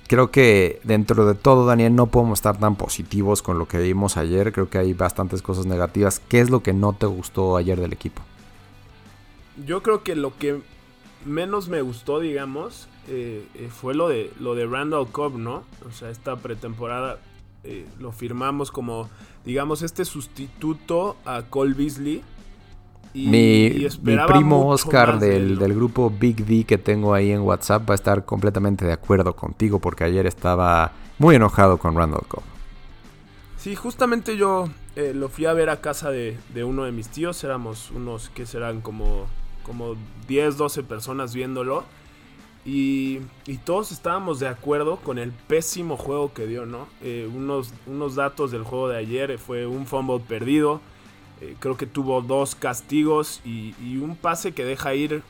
Creo 0.09 0.33
que 0.33 0.81
dentro 0.83 1.25
de 1.25 1.37
todo, 1.37 1.67
Daniel, 1.67 1.95
no 1.95 2.07
podemos 2.07 2.41
estar 2.41 2.59
tan 2.59 2.75
positivos 2.75 3.43
con 3.43 3.61
lo 3.61 3.69
que 3.69 3.79
vimos 3.79 4.17
ayer. 4.17 4.53
Creo 4.53 4.69
que 4.69 4.79
hay 4.79 4.93
bastantes 4.93 5.41
cosas 5.41 5.67
negativas. 5.67 6.21
¿Qué 6.29 6.41
es 6.41 6.51
lo 6.51 6.65
que 6.65 6.73
no 6.73 6.95
te 6.95 7.07
gustó 7.07 7.57
ayer 7.57 7.81
del 7.81 7.93
equipo? 7.93 8.21
Yo 9.65 9.85
creo 9.85 10.03
que 10.03 10.17
lo 10.17 10.37
que 10.37 10.63
menos 11.25 11.69
me 11.69 11.83
gustó, 11.83 12.21
digamos, 12.21 12.89
eh, 13.09 13.47
eh, 13.55 13.69
fue 13.71 13.95
lo 13.95 14.09
de, 14.09 14.31
lo 14.41 14.55
de 14.55 14.67
Randall 14.67 15.09
Cobb, 15.09 15.39
¿no? 15.39 15.65
O 15.89 15.93
sea, 15.93 16.11
esta 16.11 16.37
pretemporada 16.37 17.19
eh, 17.65 17.87
lo 17.99 18.13
firmamos 18.13 18.71
como, 18.71 19.09
digamos, 19.45 19.83
este 19.83 20.05
sustituto 20.05 21.17
a 21.25 21.43
Cole 21.43 21.75
Beasley. 21.75 22.23
mi, 23.15 23.89
primo 24.27 24.69
Oscar 24.69 25.19
del, 25.19 25.59
del, 25.59 25.75
grupo 25.75 26.11
Big 26.11 26.45
D 26.47 26.65
que 26.65 26.79
tengo 26.79 27.13
ahí 27.13 27.33
en 27.33 27.41
WhatsApp 27.41 27.89
va 27.89 27.95
a 27.95 27.97
estar 27.97 28.25
completamente 28.25 28.85
de 28.85 28.93
acuerdo 28.93 29.35
contigo 29.35 29.81
porque 29.81 30.05
ayer 30.05 30.27
estaba 30.27 30.93
muy 31.19 31.35
enojado 31.35 31.77
con 31.79 31.97
Randall 31.97 32.27
Cobb. 32.29 32.45
Sí, 33.61 33.77
justamente 33.77 34.39
yo 34.39 34.71
eh, 34.97 35.13
lo 35.15 35.29
fui 35.29 35.45
a 35.45 35.53
ver 35.53 35.69
a 35.69 35.83
casa 35.83 36.11
de, 36.11 36.39
uno 36.65 36.85
de 36.85 36.93
mis 36.93 37.09
tíos. 37.09 37.45
Éramos 37.45 37.91
unos 37.91 38.31
que 38.31 38.47
serán 38.47 38.81
como, 38.81 39.27
como 39.63 39.97
10, 40.29 40.57
12 40.57 40.83
personas 40.83 41.35
viéndolo. 41.35 41.85
Y, 42.65 43.21
todos 43.65 43.91
estábamos 43.91 44.39
de 44.39 44.49
acuerdo 44.49 44.97
con 44.97 45.19
el 45.19 45.33
pésimo 45.33 45.97
juego 45.97 46.35
que 46.35 46.47
dio, 46.47 46.67
¿no? 46.67 46.87
Eh, 47.03 47.29
unos, 47.35 47.73
unos 47.87 48.15
datos 48.15 48.51
del 48.51 48.65
juego 48.65 48.89
de 48.89 48.99
ayer 48.99 49.39
fue 49.39 49.67
un 49.67 49.87
fumble 49.87 50.21
perdido 50.21 50.81
eh, 51.41 51.57
creo 51.59 51.77
que 51.77 51.87
tuvo 51.87 52.21
dos 52.21 52.55
castigos 52.55 53.41
y, 53.45 53.97
un 53.97 54.15
pase 54.17 54.53
que 54.53 54.65
deja 54.65 54.95
ir 54.95 55.23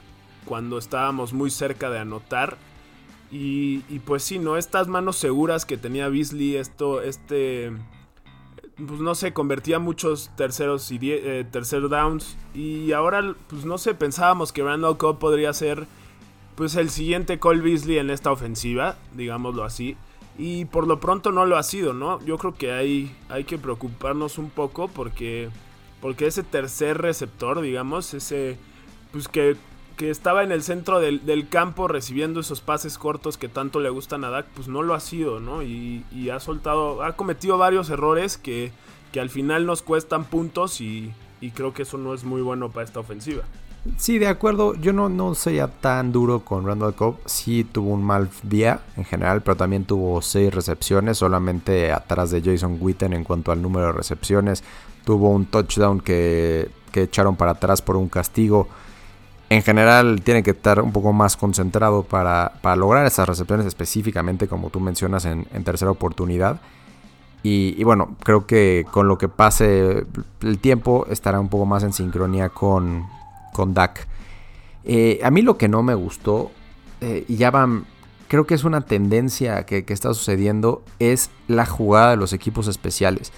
cuando 0.45 0.79
estábamos 0.79 1.33
muy 1.33 1.51
cerca 1.51 1.89
de 1.91 2.01
anotar. 2.01 2.59
Y, 3.33 3.79
pues 4.07 4.25
sí, 4.25 4.41
¿no? 4.41 4.57
Estas 4.57 4.89
manos 4.89 5.17
seguras 5.17 5.65
que 5.65 5.77
tenía 5.77 6.09
Beasley, 6.09 6.57
esto, 6.57 7.01
este, 7.01 7.71
pues 8.87 9.01
no 9.01 9.15
sé, 9.15 9.33
convertía 9.33 9.79
muchos 9.79 10.31
terceros 10.37 10.91
y 10.91 10.99
eh, 11.03 11.45
tercer 11.51 11.89
downs. 11.89 12.37
Y 12.55 12.93
ahora, 12.93 13.35
pues 13.49 13.65
no 13.65 13.79
sé, 13.79 13.95
pensábamos 13.95 14.53
que 14.53 14.63
Randall 14.63 14.97
Cobb 14.97 15.19
podría 15.19 15.53
ser, 15.53 15.87
pues 16.55 16.77
el 16.77 16.91
siguiente 16.91 17.39
Cole 17.39 17.63
Beasley 17.63 17.99
en 17.99 18.11
esta 18.11 18.33
ofensiva, 18.33 18.97
digámoslo 19.15 19.65
así. 19.65 19.97
Y 20.39 20.65
por 20.67 20.87
lo 20.87 21.01
pronto 21.01 21.33
no 21.33 21.47
lo 21.47 21.57
ha 21.57 21.63
sido, 21.63 21.93
¿no? 21.93 22.25
Yo 22.25 22.39
creo 22.39 22.55
que 22.55 22.73
hay, 22.73 23.15
hay 23.29 23.45
que 23.45 23.59
preocuparnos 23.59 24.39
un 24.39 24.51
poco 24.51 24.89
porque 24.89 25.51
porque 26.01 26.27
ese 26.27 26.43
tercer 26.43 26.99
receptor, 26.99 27.61
digamos, 27.61 28.15
ese, 28.15 28.57
pues 29.13 29.29
que, 29.29 29.57
estaba 30.09 30.43
en 30.43 30.53
el 30.53 30.63
centro 30.63 31.01
del, 31.01 31.49
campo 31.51 31.89
recibiendo 31.89 32.41
esos 32.41 32.63
pases 32.63 32.97
cortos 32.97 33.37
que 33.37 33.49
tanto 33.49 33.81
le 33.81 33.91
gustan 33.91 34.25
a 34.25 34.31
Dak, 34.31 34.47
pues 34.55 34.69
no 34.69 34.83
lo 34.83 34.95
ha 34.95 35.01
sido, 35.01 35.41
¿no? 35.41 35.63
Y, 35.63 36.31
ha 36.33 36.41
soltado, 36.41 37.03
ha 37.03 37.17
cometido 37.17 37.59
varios 37.59 37.91
errores 37.91 38.39
que, 38.39 38.73
que 39.13 39.21
al 39.21 39.29
final 39.29 39.67
nos 39.67 39.83
cuestan 39.83 40.25
puntos 40.25 40.81
y, 40.81 41.13
creo 41.55 41.75
que 41.75 41.83
eso 41.83 41.99
no 41.99 42.15
es 42.15 42.25
muy 42.25 42.41
bueno 42.41 42.71
para 42.71 42.85
esta 42.85 43.01
ofensiva. 43.01 43.43
Sí, 43.97 44.19
de 44.19 44.29
acuerdo. 44.29 44.75
Yo 44.75 44.93
no, 44.93 45.09
no 45.09 45.35
sería 45.35 45.67
tan 45.67 46.13
duro 46.13 46.41
con 46.41 46.67
Randall 46.67 46.95
Cobb. 46.95 47.17
Sí 47.25 47.65
tuvo 47.65 47.91
un 47.91 48.03
mal 48.03 48.29
día 48.43 48.81
en 48.97 49.05
general, 49.05 49.43
pero 49.43 49.57
también 49.57 49.85
tuvo 49.85 50.23
seis 50.23 50.55
recepciones, 50.55 51.19
solamente 51.19 51.91
atrás 51.91 52.31
de 52.31 52.43
Jason 52.43 52.77
Witten 52.79 53.15
en 53.15 53.25
cuanto 53.25 53.53
al 53.53 53.61
número 53.61 53.87
de 53.87 53.93
recepciones 53.93 54.63
tuvo 55.05 55.31
un 55.31 55.47
touchdown 55.47 56.01
que, 56.01 56.71
echaron 56.95 57.37
para 57.37 57.53
atrás 57.53 57.83
por 57.83 57.97
un 57.97 58.09
castigo. 58.09 58.69
En 59.51 59.65
general 59.65 60.23
tiene 60.23 60.45
que 60.45 60.53
estar 60.53 60.81
un 60.81 60.93
poco 60.93 61.13
más 61.13 61.37
concentrado 61.37 62.05
para, 62.05 62.53
lograr 62.77 63.05
esas 63.05 63.29
recepciones 63.29 63.67
específicamente 63.67 64.47
como 64.47 64.71
tú 64.71 64.79
mencionas 64.79 65.25
en, 65.25 65.45
tercera 65.65 65.91
oportunidad. 65.91 66.61
Y, 67.43 67.83
bueno, 67.83 68.17
creo 68.23 68.47
que 68.47 68.87
con 68.93 69.09
lo 69.09 69.19
que 69.19 69.29
pase 69.29 70.07
el 70.43 70.59
tiempo 70.59 71.07
estará 71.11 71.41
un 71.41 71.49
poco 71.49 71.67
más 71.67 71.83
en 71.83 71.93
sincronía 71.93 72.51
con, 72.51 73.07
con 73.53 73.75
Dak. 73.75 74.07
Eh, 74.85 75.19
a 75.25 75.33
mí 75.33 75.43
lo 75.43 75.59
que 75.59 75.69
no 75.69 75.83
me 75.83 75.95
gustó, 75.95 76.53
eh, 77.01 77.25
y 77.27 77.37
ya 77.37 77.51
van, 77.51 77.87
creo 78.29 78.47
que 78.47 78.55
es 78.55 78.63
una 78.63 78.83
tendencia 78.83 79.67
que, 79.67 79.85
que 79.85 79.93
está 79.95 80.15
sucediendo, 80.15 80.85
es 81.01 81.31
la 81.49 81.67
jugada 81.67 82.11
de 82.11 82.19
los 82.19 82.33
equipos 82.33 82.69
especiales 82.69 83.33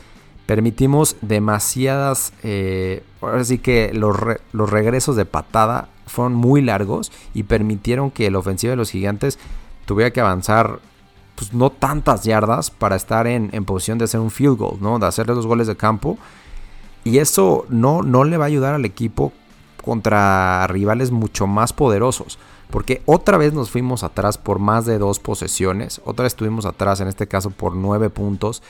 permitimos 0.47 1.17
demasiadas, 1.21 2.33
eh, 2.43 3.03
ahora 3.21 3.45
sí 3.45 3.59
que 3.59 3.93
los, 3.95 4.17
los, 4.53 4.71
regresos 4.71 5.17
de 5.17 5.25
patada 5.25 5.89
fueron 6.07 6.35
muy 6.35 6.63
largos 6.63 7.13
y 7.35 7.45
permitieron 7.45 8.11
que 8.11 8.31
la 8.31 8.39
ofensiva 8.39 8.73
de 8.73 8.77
los 8.77 8.91
gigantes 8.91 9.39
tuviera 9.87 10.13
que 10.13 10.21
avanzar 10.21 10.81
pues 11.35 11.53
no 11.53 11.71
tantas 11.71 12.25
yardas 12.25 12.71
para 12.71 12.97
estar 12.97 13.27
en, 13.27 13.51
posición 13.65 13.99
de 13.99 14.05
hacer 14.05 14.21
un 14.21 14.31
field 14.31 14.59
goal, 14.59 14.77
¿no? 14.81 14.99
De 14.99 15.07
hacerle 15.07 15.35
los 15.35 15.47
goles 15.47 15.67
de 15.67 15.77
campo. 15.77 16.19
Y 17.05 17.19
eso 17.19 17.67
no, 17.69 18.03
no 18.03 18.25
le 18.25 18.37
va 18.37 18.45
a 18.45 18.49
ayudar 18.49 18.75
al 18.75 18.85
equipo 18.85 19.33
contra 19.83 20.67
rivales 20.69 21.11
mucho 21.11 21.47
más 21.47 21.73
poderosos. 21.73 22.39
Porque 22.71 23.03
otra 23.07 23.39
vez 23.39 23.53
nos 23.53 23.71
fuimos 23.71 24.05
atrás 24.05 24.39
por 24.39 24.59
más 24.59 24.87
de 24.87 24.99
dos 24.99 25.19
posesiones. 25.19 26.01
Otra 26.05 26.25
vez 26.25 26.33
estuvimos 26.33 26.65
atrás, 26.65 27.01
en 27.01 27.09
este 27.09 27.27
caso 27.27 27.51
por 27.51 27.75
nueve 27.75 28.09
puntos. 28.09 28.63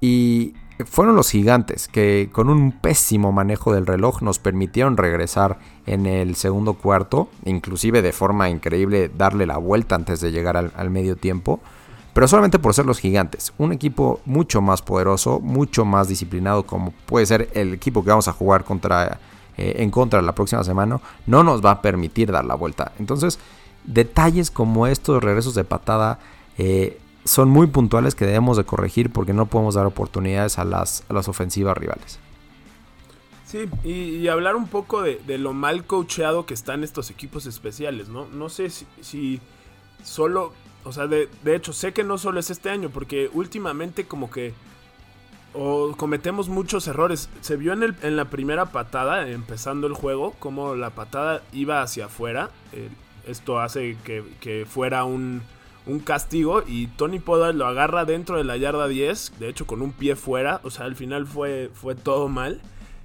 Y 0.00 0.54
fueron 0.84 1.16
los 1.16 1.30
gigantes 1.30 1.88
que 1.88 2.28
con 2.32 2.48
un 2.48 2.72
pésimo 2.72 3.32
manejo 3.32 3.72
del 3.72 3.86
reloj 3.86 4.22
nos 4.22 4.38
permitieron 4.38 4.96
regresar 4.96 5.58
en 5.86 6.06
el 6.06 6.36
segundo 6.36 6.74
cuarto, 6.74 7.28
inclusive 7.44 8.02
de 8.02 8.12
forma 8.12 8.48
increíble 8.48 9.10
darle 9.16 9.46
la 9.46 9.58
vuelta 9.58 9.94
antes 9.94 10.20
de 10.20 10.32
llegar 10.32 10.56
al, 10.56 10.90
medio 10.90 11.16
tiempo, 11.16 11.60
pero 12.12 12.28
solamente 12.28 12.58
por 12.58 12.74
ser 12.74 12.86
los 12.86 12.98
gigantes, 12.98 13.52
un 13.58 13.72
equipo 13.72 14.20
mucho 14.24 14.60
más 14.60 14.82
poderoso, 14.82 15.40
mucho 15.40 15.84
más 15.84 16.08
disciplinado 16.08 16.64
como 16.64 16.92
puede 17.06 17.26
ser 17.26 17.48
el 17.54 17.74
equipo 17.74 18.04
que 18.04 18.10
vamos 18.10 18.28
a 18.28 18.32
jugar 18.32 18.64
eh, 19.56 19.74
en 19.78 19.90
contra 19.90 20.22
la 20.22 20.34
próxima 20.34 20.64
semana, 20.64 21.00
no 21.26 21.42
nos 21.42 21.64
va 21.64 21.72
a 21.72 21.82
permitir 21.82 22.30
dar 22.30 22.44
la 22.44 22.54
vuelta. 22.54 22.92
Entonces, 22.98 23.38
detalles 23.84 24.50
como 24.50 24.86
estos 24.86 25.22
regresos 25.22 25.54
de 25.54 25.64
patada, 25.64 26.18
eh, 26.58 26.98
son 27.24 27.48
muy 27.48 27.66
puntuales 27.68 28.14
que 28.14 28.26
debemos 28.26 28.56
de 28.56 28.64
corregir 28.64 29.10
porque 29.10 29.32
no 29.32 29.46
podemos 29.46 29.74
dar 29.74 29.86
oportunidades 29.86 30.58
a 30.58 30.64
las, 30.64 31.04
las 31.08 31.28
ofensivas 31.28 31.76
rivales. 31.76 32.18
Sí, 33.46 33.68
y, 33.84 34.28
hablar 34.28 34.56
un 34.56 34.66
poco 34.66 35.02
de, 35.02 35.20
lo 35.36 35.52
mal 35.52 35.84
coacheado 35.84 36.46
que 36.46 36.54
están 36.54 36.82
estos 36.82 37.10
equipos 37.10 37.44
especiales, 37.44 38.08
¿no? 38.08 38.26
No 38.28 38.48
sé 38.48 38.70
si, 38.70 39.40
solo, 40.02 40.54
o 40.84 40.92
sea, 40.92 41.06
de, 41.06 41.28
hecho 41.44 41.74
sé 41.74 41.92
que 41.92 42.02
no 42.02 42.16
solo 42.16 42.40
es 42.40 42.48
este 42.48 42.70
año, 42.70 42.88
porque 42.88 43.28
últimamente 43.34 44.06
como 44.06 44.30
que 44.30 44.54
cometemos 45.98 46.48
muchos 46.48 46.88
errores. 46.88 47.28
Se 47.42 47.56
vio 47.56 47.74
en, 47.74 47.82
el, 47.82 47.94
en 48.00 48.16
la 48.16 48.30
primera 48.30 48.72
patada, 48.72 49.28
empezando 49.28 49.86
el 49.86 49.92
juego, 49.92 50.32
como 50.38 50.74
la 50.74 50.88
patada 50.88 51.42
iba 51.52 51.82
hacia 51.82 52.06
afuera. 52.06 52.48
Eh, 52.72 52.88
esto 53.26 53.60
hace 53.60 53.98
que, 54.02 54.24
que 54.40 54.64
fuera 54.66 55.04
un 55.04 55.42
un 55.86 55.98
castigo 55.98 56.62
y 56.66 56.86
Tony 56.88 57.18
Pollard 57.18 57.54
lo 57.54 57.66
agarra 57.66 58.04
dentro 58.04 58.36
de 58.36 58.44
la 58.44 58.56
yarda 58.56 58.88
10, 58.88 59.34
de 59.38 59.48
hecho 59.48 59.66
con 59.66 59.82
un 59.82 59.92
pie 59.92 60.16
fuera, 60.16 60.60
o 60.64 60.70
sea, 60.70 60.86
al 60.86 60.96
final 60.96 61.26
fue, 61.26 61.70
fue 61.74 61.94
todo 61.94 62.28
mal. 62.28 62.60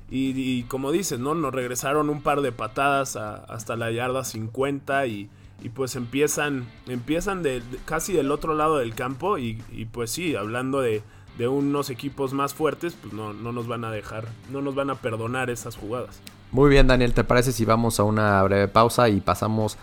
Y, 0.10 0.64
como 0.64 0.94
dices, 0.94 1.20
¿no? 1.20 1.36
Nos 1.36 1.54
regresaron 1.54 2.10
un 2.10 2.22
par 2.22 2.40
de 2.40 2.54
patadas 2.54 3.18
hasta 3.18 3.76
la 3.76 3.92
yarda 3.92 4.24
50 4.24 5.06
y, 5.06 5.30
pues 5.76 5.98
empiezan, 5.98 6.66
empiezan 6.88 7.44
de, 7.44 7.62
casi 7.84 8.14
del 8.14 8.32
otro 8.32 8.56
lado 8.56 8.78
del 8.78 8.96
campo 8.96 9.38
y, 9.38 9.62
pues 9.92 10.12
sí, 10.12 10.34
hablando 10.38 10.80
de, 10.80 11.02
de, 11.38 11.50
unos 11.50 11.90
equipos 11.90 12.32
más 12.32 12.54
fuertes, 12.54 12.96
pues 13.02 13.14
no, 13.14 13.34
no 13.34 13.52
nos 13.52 13.68
van 13.68 13.84
a 13.84 13.92
dejar, 13.92 14.30
no 14.50 14.62
nos 14.62 14.76
van 14.76 14.92
a 14.92 14.96
perdonar 14.96 15.50
esas 15.50 15.76
jugadas. 15.76 16.22
Muy 16.54 16.70
bien, 16.70 16.88
Daniel, 16.88 17.14
¿te 17.14 17.26
parece 17.26 17.52
si 17.52 17.66
vamos 17.66 18.00
a 18.00 18.04
una 18.04 18.42
breve 18.44 18.70
pausa 18.70 19.10
y 19.10 19.20
pasamos 19.20 19.78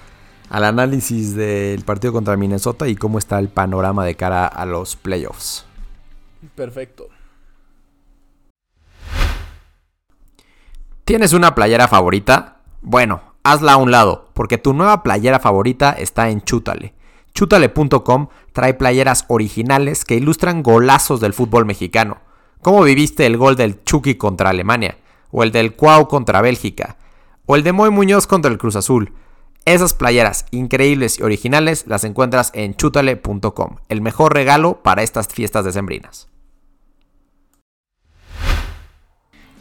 al 0.48 0.64
análisis 0.64 1.34
del 1.34 1.84
partido 1.84 2.12
contra 2.12 2.36
Minnesota 2.36 2.88
y 2.88 2.96
cómo 2.96 3.18
está 3.18 3.38
el 3.38 3.48
panorama 3.48 4.04
de 4.04 4.14
cara 4.14 4.46
a 4.46 4.66
los 4.66 4.96
playoffs. 4.96 5.66
Perfecto. 6.54 7.08
¿Tienes 11.04 11.32
una 11.32 11.54
playera 11.54 11.88
favorita? 11.88 12.60
Bueno, 12.80 13.20
hazla 13.42 13.74
a 13.74 13.76
un 13.76 13.90
lado, 13.90 14.30
porque 14.32 14.58
tu 14.58 14.72
nueva 14.72 15.02
playera 15.02 15.38
favorita 15.38 15.92
está 15.92 16.30
en 16.30 16.42
Chútale. 16.42 16.94
Chútale.com 17.34 18.28
trae 18.52 18.74
playeras 18.74 19.24
originales 19.28 20.04
que 20.04 20.14
ilustran 20.14 20.62
golazos 20.62 21.20
del 21.20 21.34
fútbol 21.34 21.66
mexicano. 21.66 22.18
¿Cómo 22.62 22.82
viviste 22.82 23.26
el 23.26 23.36
gol 23.36 23.56
del 23.56 23.82
Chucky 23.84 24.14
contra 24.14 24.50
Alemania? 24.50 24.96
¿O 25.30 25.42
el 25.42 25.52
del 25.52 25.74
Cuau 25.74 26.08
contra 26.08 26.40
Bélgica? 26.40 26.96
¿O 27.44 27.56
el 27.56 27.64
de 27.64 27.72
Moy 27.72 27.90
Muñoz 27.90 28.26
contra 28.26 28.50
el 28.50 28.56
Cruz 28.56 28.76
Azul? 28.76 29.12
Esas 29.66 29.94
playeras 29.94 30.44
increíbles 30.50 31.18
y 31.18 31.22
originales 31.22 31.86
las 31.86 32.04
encuentras 32.04 32.50
en 32.52 32.74
chutale.com, 32.74 33.76
el 33.88 34.02
mejor 34.02 34.34
regalo 34.34 34.82
para 34.82 35.02
estas 35.02 35.28
fiestas 35.28 35.64
decembrinas. 35.64 36.28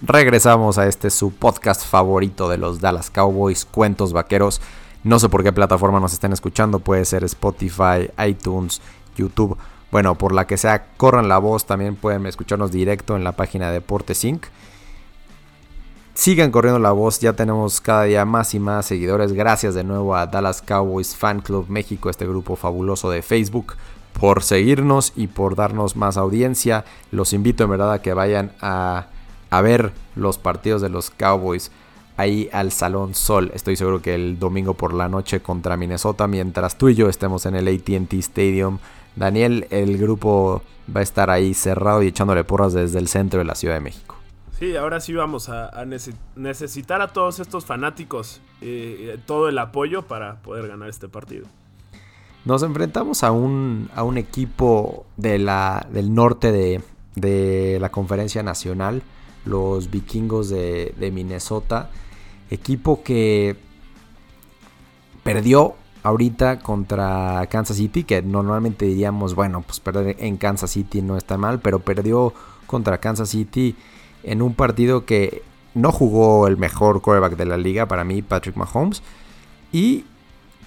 Regresamos 0.02 0.78
a 0.78 0.88
este 0.88 1.10
su 1.10 1.32
podcast 1.32 1.86
favorito 1.88 2.50
de 2.50 2.58
los 2.58 2.82
Dallas 2.82 3.10
Cowboys, 3.10 3.64
Cuentos 3.64 4.12
Vaqueros. 4.12 4.60
No 5.06 5.20
sé 5.20 5.30
por 5.30 5.42
qué 5.42 5.54
plataforma 5.54 6.02
nos 6.02 6.12
estén 6.12 6.34
escuchando, 6.34 6.80
puede 6.80 7.06
ser 7.06 7.24
Spotify, 7.24 8.10
iTunes, 8.28 8.82
YouTube. 9.16 9.58
Bueno, 9.90 10.18
por 10.18 10.34
la 10.34 10.48
que 10.48 10.58
sea, 10.58 10.88
corran 10.98 11.30
la 11.30 11.38
voz, 11.38 11.66
también 11.66 11.96
pueden 11.96 12.26
escucharnos 12.26 12.74
directo 12.74 13.16
en 13.16 13.24
la 13.24 13.38
página 13.38 13.68
de 13.68 13.76
Deportes. 13.76 14.18
Sigan 16.16 16.52
corriendo 16.52 16.78
la 16.78 16.92
voz, 16.92 17.20
ya 17.20 17.34
tenemos 17.34 17.82
cada 17.82 18.04
día 18.04 18.24
más 18.24 18.54
y 18.54 18.60
más 18.60 18.86
seguidores. 18.86 19.34
Gracias 19.34 19.74
de 19.74 19.84
nuevo 19.84 20.16
a 20.16 20.28
Dallas 20.28 20.62
Cowboys 20.62 21.16
Fan 21.16 21.42
Club 21.42 21.66
México, 21.70 22.08
este 22.08 22.28
grupo 22.28 22.56
fabuloso 22.56 23.10
de 23.10 23.24
Facebook, 23.24 23.74
por 24.20 24.44
seguirnos 24.44 25.12
y 25.16 25.26
por 25.26 25.56
darnos 25.56 25.96
más 25.96 26.18
audiencia. 26.18 26.86
Los 27.10 27.34
invito 27.34 27.64
en 27.64 27.72
verdad 27.72 27.94
a 27.94 28.02
que 28.04 28.14
vayan 28.14 28.52
a, 28.62 29.08
ver 29.64 29.92
los 30.16 30.38
partidos 30.38 30.84
de 30.84 30.90
los 30.90 31.10
Cowboys 31.10 31.72
ahí 32.16 32.48
al 32.54 32.72
Salón 32.72 33.16
Sol. 33.16 33.52
Estoy 33.56 33.76
seguro 33.76 34.04
que 34.04 34.14
el 34.14 34.38
domingo 34.38 34.76
por 34.76 34.94
la 34.94 35.10
noche 35.10 35.40
contra 35.40 35.78
Minnesota, 35.78 36.28
mientras 36.28 36.78
tú 36.78 36.90
y 36.90 36.96
yo 36.96 37.10
estemos 37.10 37.48
en 37.48 37.56
el 37.56 37.68
ATT 37.68 38.14
Stadium. 38.14 38.78
Daniel, 39.16 39.66
el 39.72 39.98
grupo 39.98 40.62
va 40.96 41.00
a 41.00 41.04
estar 41.04 41.32
ahí 41.32 41.56
cerrado 41.56 42.04
y 42.04 42.08
echándole 42.08 42.44
porras 42.44 42.74
desde 42.74 43.00
el 43.00 43.08
centro 43.08 43.40
de 43.40 43.46
la 43.46 43.56
Ciudad 43.56 43.74
de 43.74 43.82
México. 43.82 44.13
Sí, 44.60 44.76
ahora 44.76 45.00
sí 45.00 45.14
vamos 45.14 45.50
a, 45.50 45.72
necesitar 46.36 47.02
a 47.02 47.08
todos 47.08 47.40
estos 47.40 47.66
fanáticos 47.66 48.40
eh, 48.62 49.18
todo 49.26 49.50
el 49.50 49.58
apoyo 49.58 50.04
para 50.04 50.42
poder 50.42 50.68
ganar 50.68 50.90
este 50.90 51.08
partido. 51.10 51.48
Nos 52.46 52.62
enfrentamos 52.62 53.24
a 53.24 53.32
un, 53.32 53.90
equipo 54.16 55.06
del 55.18 55.46
norte 56.14 56.52
de, 56.52 56.82
de 57.16 57.78
la 57.80 57.90
Conferencia 57.90 58.44
Nacional, 58.44 59.02
los 59.46 59.90
vikingos 59.90 60.50
de, 60.50 60.94
de 60.98 61.12
Minnesota, 61.12 61.90
equipo 62.50 63.02
que 63.02 63.56
perdió 65.24 65.76
ahorita 66.04 66.60
contra 66.60 67.48
Kansas 67.50 67.78
City, 67.78 68.04
que 68.04 68.22
normalmente 68.22 68.86
diríamos, 68.86 69.36
bueno, 69.36 69.62
pues 69.62 69.80
perder 69.80 70.18
en 70.20 70.38
Kansas 70.38 70.72
City 70.72 71.02
no 71.02 71.18
está 71.18 71.38
mal, 71.38 71.60
pero 71.60 71.80
perdió 71.80 72.34
contra 72.68 73.00
Kansas 73.00 73.30
City 73.30 73.76
en 74.24 74.42
un 74.42 74.54
partido 74.54 75.06
que 75.06 75.44
no 75.74 75.92
jugó 75.92 76.48
el 76.48 76.58
mejor 76.58 77.02
quarterback 77.02 77.38
de 77.38 77.46
la 77.46 77.58
liga 77.58 77.88
para 77.88 78.04
mí, 78.04 78.22
Patrick 78.22 78.56
Mahomes, 78.56 79.02
y 79.72 80.06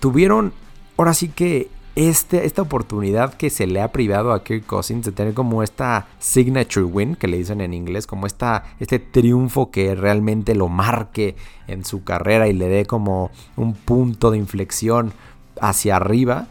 tuvieron 0.01 0.53
ahora 0.97 1.15
sí 1.15 1.29
que 1.29 1.69
este, 1.97 2.45
esta 2.45 2.61
oportunidad 2.61 3.35
que 3.35 3.49
se 3.49 3.67
le 3.67 3.81
ha 3.81 3.91
privado 3.91 4.33
a 4.33 4.45
Kirk 4.45 4.67
Cousins 4.67 5.07
de 5.07 5.13
tener 5.13 5.33
como 5.33 5.63
esta 5.63 6.09
signature 6.19 6.85
win, 6.85 7.17
que 7.17 7.27
le 7.27 7.39
dicen 7.39 7.63
en 7.63 7.73
inglés, 7.73 8.07
como 8.07 8.27
esta, 8.27 8.65
este 8.81 8.99
triunfo 8.99 9.71
que 9.71 9.95
realmente 9.95 10.55
lo 10.55 10.69
marque 10.69 11.37
en 11.67 11.87
su 11.87 12.05
carrera 12.05 12.49
y 12.49 12.53
le 12.53 12.69
dé 12.69 12.85
como 12.85 13.31
un 13.57 13.73
punto 13.73 14.31
de 14.31 14.37
inflexión 14.37 15.15
hacia 15.59 15.97
arriba. 15.97 16.49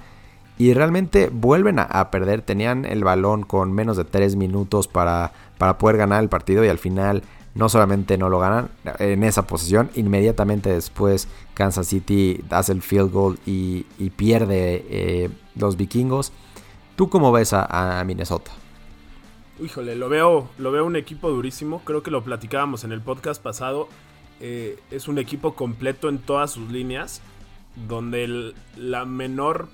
Y 0.57 0.73
realmente 0.73 1.29
vuelven 1.31 1.79
a, 1.79 2.11
perder. 2.11 2.41
Tenían 2.41 2.85
el 2.85 3.03
balón 3.03 3.43
con 3.43 3.73
menos 3.73 3.97
de 3.97 4.05
3 4.05 4.35
minutos 4.35 4.87
para, 4.87 5.33
para 5.57 5.77
poder 5.77 5.97
ganar 5.97 6.23
el 6.23 6.29
partido 6.29 6.63
y 6.63 6.69
al 6.69 6.77
final 6.77 7.23
no 7.55 7.69
solamente 7.69 8.17
no 8.17 8.29
lo 8.29 8.39
ganan 8.39 8.69
en 8.99 9.23
esa 9.23 9.47
posición, 9.47 9.89
inmediatamente 9.95 10.69
después 10.69 11.29
Kansas 11.53 11.87
City 11.87 12.43
hace 12.49 12.73
el 12.73 12.81
field 12.81 13.11
goal 13.11 13.39
y, 13.45 13.83
pierde 14.17 14.85
eh, 14.89 15.29
los 15.55 15.77
vikingos. 15.77 16.33
¿Tú 16.97 17.09
cómo 17.09 17.31
ves 17.31 17.53
a, 17.53 18.03
Minnesota? 18.05 18.51
Híjole, 19.61 19.95
lo 19.95 20.09
veo, 20.09 20.49
lo 20.57 20.71
veo 20.71 20.85
un 20.85 20.97
equipo 20.97 21.29
durísimo. 21.29 21.81
Creo 21.85 22.03
que 22.03 22.11
lo 22.11 22.23
platicábamos 22.23 22.83
en 22.83 22.91
el 22.91 23.01
podcast 23.01 23.41
pasado. 23.41 23.87
Eh, 24.41 24.77
es 24.91 25.07
un 25.07 25.17
equipo 25.17 25.55
completo 25.55 26.09
en 26.09 26.19
todas 26.19 26.51
sus 26.51 26.69
líneas. 26.69 27.21
Donde 27.87 28.53
la 28.77 29.05
menor, 29.05 29.67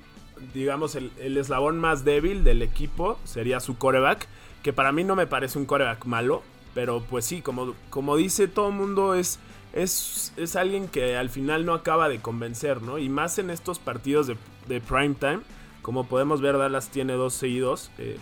digamos, 0.54 0.96
el, 0.96 1.12
el, 1.20 1.38
eslabón 1.38 1.80
más 1.80 2.04
débil 2.04 2.44
del 2.44 2.62
equipo 2.62 3.20
sería 3.24 3.60
su 3.60 3.78
coreback. 3.78 4.28
Que 4.64 4.74
para 4.74 4.92
mí 4.92 5.04
no 5.04 5.16
me 5.16 5.28
parece 5.28 5.58
un 5.58 5.66
coreback 5.66 6.06
malo. 6.06 6.44
Pero 6.74 7.02
pues 7.10 7.26
sí, 7.26 7.42
como, 7.42 7.76
como 7.90 8.16
dice 8.16 8.48
todo 8.48 8.70
el 8.70 8.76
mundo, 8.76 9.14
es, 9.14 9.40
es, 9.74 10.34
es, 10.38 10.56
alguien 10.56 10.88
que 10.88 11.18
al 11.18 11.30
final 11.30 11.66
no 11.66 11.74
acaba 11.74 12.08
de 12.08 12.20
convencer, 12.20 12.82
¿no? 12.82 12.98
Y 12.98 13.10
más 13.10 13.40
en 13.40 13.50
estos 13.50 13.80
partidos 13.80 14.28
de, 14.28 14.38
de 14.68 14.80
prime 14.80 15.16
time. 15.16 15.40
Como 15.82 16.06
podemos 16.06 16.42
ver, 16.42 16.58
Dallas 16.58 16.90
tiene 16.90 17.14
dos 17.14 17.34
seguidos, 17.34 17.92
eh, 17.98 18.18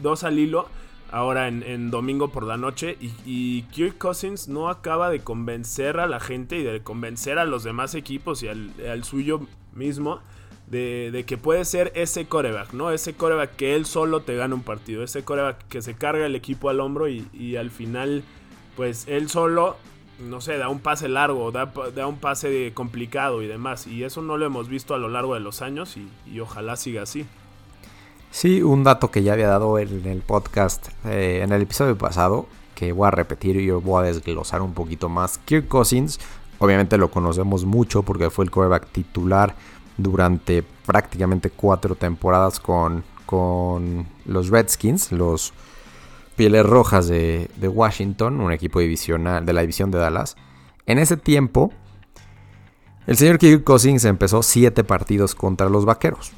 dos 0.00 0.22
al 0.22 0.38
hilo, 0.38 0.68
ahora 1.10 1.48
en, 1.48 1.90
domingo 1.90 2.28
por 2.28 2.44
la 2.44 2.56
noche. 2.56 2.96
Y, 3.00 3.62
Kirk 3.72 3.98
Cousins 3.98 4.48
no 4.48 4.68
acaba 4.68 5.10
de 5.10 5.20
convencer 5.20 5.98
a 5.98 6.06
la 6.06 6.20
gente 6.20 6.58
y 6.58 6.62
de 6.62 6.82
convencer 6.82 7.38
a 7.38 7.44
los 7.44 7.64
demás 7.64 7.94
equipos 7.94 8.42
y 8.42 8.48
al, 8.48 8.72
al 8.88 9.02
suyo 9.02 9.40
mismo 9.72 10.20
de, 10.66 11.24
que 11.26 11.36
puede 11.36 11.64
ser 11.64 11.92
ese 11.94 12.26
coreback, 12.26 12.72
¿no? 12.72 12.90
Ese 12.90 13.14
coreback 13.14 13.56
que 13.56 13.74
él 13.74 13.86
solo 13.86 14.22
te 14.22 14.34
gana 14.36 14.54
un 14.54 14.62
partido, 14.62 15.02
ese 15.02 15.22
coreback 15.22 15.68
que 15.68 15.82
se 15.82 15.94
carga 15.94 16.26
el 16.26 16.34
equipo 16.34 16.68
al 16.68 16.80
hombro 16.80 17.08
y, 17.08 17.56
al 17.56 17.70
final, 17.70 18.24
pues 18.76 19.06
él 19.06 19.28
solo, 19.28 19.76
no 20.18 20.40
sé, 20.40 20.56
da 20.56 20.68
un 20.68 20.80
pase 20.80 21.08
largo, 21.08 21.52
da, 21.52 21.72
da, 21.94 22.06
un 22.06 22.18
pase 22.18 22.72
complicado 22.74 23.42
y 23.42 23.46
demás. 23.46 23.86
Y 23.86 24.04
eso 24.04 24.22
no 24.22 24.36
lo 24.36 24.46
hemos 24.46 24.68
visto 24.68 24.94
a 24.94 24.98
lo 24.98 25.08
largo 25.08 25.34
de 25.34 25.40
los 25.40 25.62
años 25.62 25.96
y, 25.96 26.40
ojalá 26.40 26.76
siga 26.76 27.02
así. 27.02 27.26
Sí, 28.30 28.62
un 28.62 28.82
dato 28.82 29.12
que 29.12 29.22
ya 29.22 29.34
había 29.34 29.46
dado 29.46 29.78
en 29.78 30.06
el 30.06 30.22
podcast, 30.22 30.88
eh, 31.04 31.40
en 31.44 31.52
el 31.52 31.62
episodio 31.62 31.96
pasado, 31.96 32.46
que 32.74 32.90
voy 32.90 33.06
a 33.06 33.12
repetir 33.12 33.56
y 33.56 33.70
voy 33.70 34.02
a 34.02 34.06
desglosar 34.06 34.60
un 34.60 34.74
poquito 34.74 35.08
más. 35.08 35.38
Kirk 35.38 35.68
Cousins, 35.68 36.18
obviamente 36.58 36.98
lo 36.98 37.12
conocemos 37.12 37.64
mucho 37.64 38.02
porque 38.02 38.30
fue 38.30 38.44
el 38.44 38.50
coreback 38.50 38.88
titular 38.88 39.54
durante 39.96 40.62
prácticamente 40.86 41.50
cuatro 41.50 41.94
temporadas 41.94 42.60
con, 42.60 43.04
con 43.26 44.06
los 44.26 44.48
Redskins, 44.48 45.12
los 45.12 45.52
Pieles 46.36 46.66
Rojas 46.66 47.06
de, 47.06 47.48
Washington, 47.62 48.40
un 48.40 48.52
equipo 48.52 48.80
divisional 48.80 49.46
de 49.46 49.52
la 49.52 49.60
división 49.60 49.90
de 49.90 49.98
Dallas. 49.98 50.36
En 50.86 50.98
ese 50.98 51.16
tiempo, 51.16 51.72
el 53.06 53.16
señor 53.16 53.38
Kirk 53.38 53.64
Cousins 53.64 54.04
empezó 54.04 54.42
siete 54.42 54.82
partidos 54.82 55.34
contra 55.34 55.68
los 55.68 55.84
Vaqueros, 55.84 56.32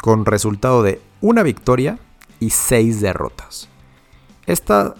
con 0.00 0.26
resultado 0.26 0.82
de 0.82 1.00
una 1.20 1.42
victoria 1.42 1.98
y 2.40 2.50
seis 2.50 3.00
derrotas. 3.00 3.68
Esta, 4.46 4.94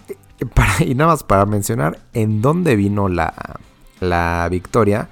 y 0.79 0.95
nada 0.95 1.11
más 1.11 1.23
para 1.23 1.45
mencionar 1.45 1.99
en 2.13 2.41
dónde 2.41 2.75
vino 2.75 3.09
la, 3.09 3.59
la 3.99 4.47
victoria, 4.49 5.09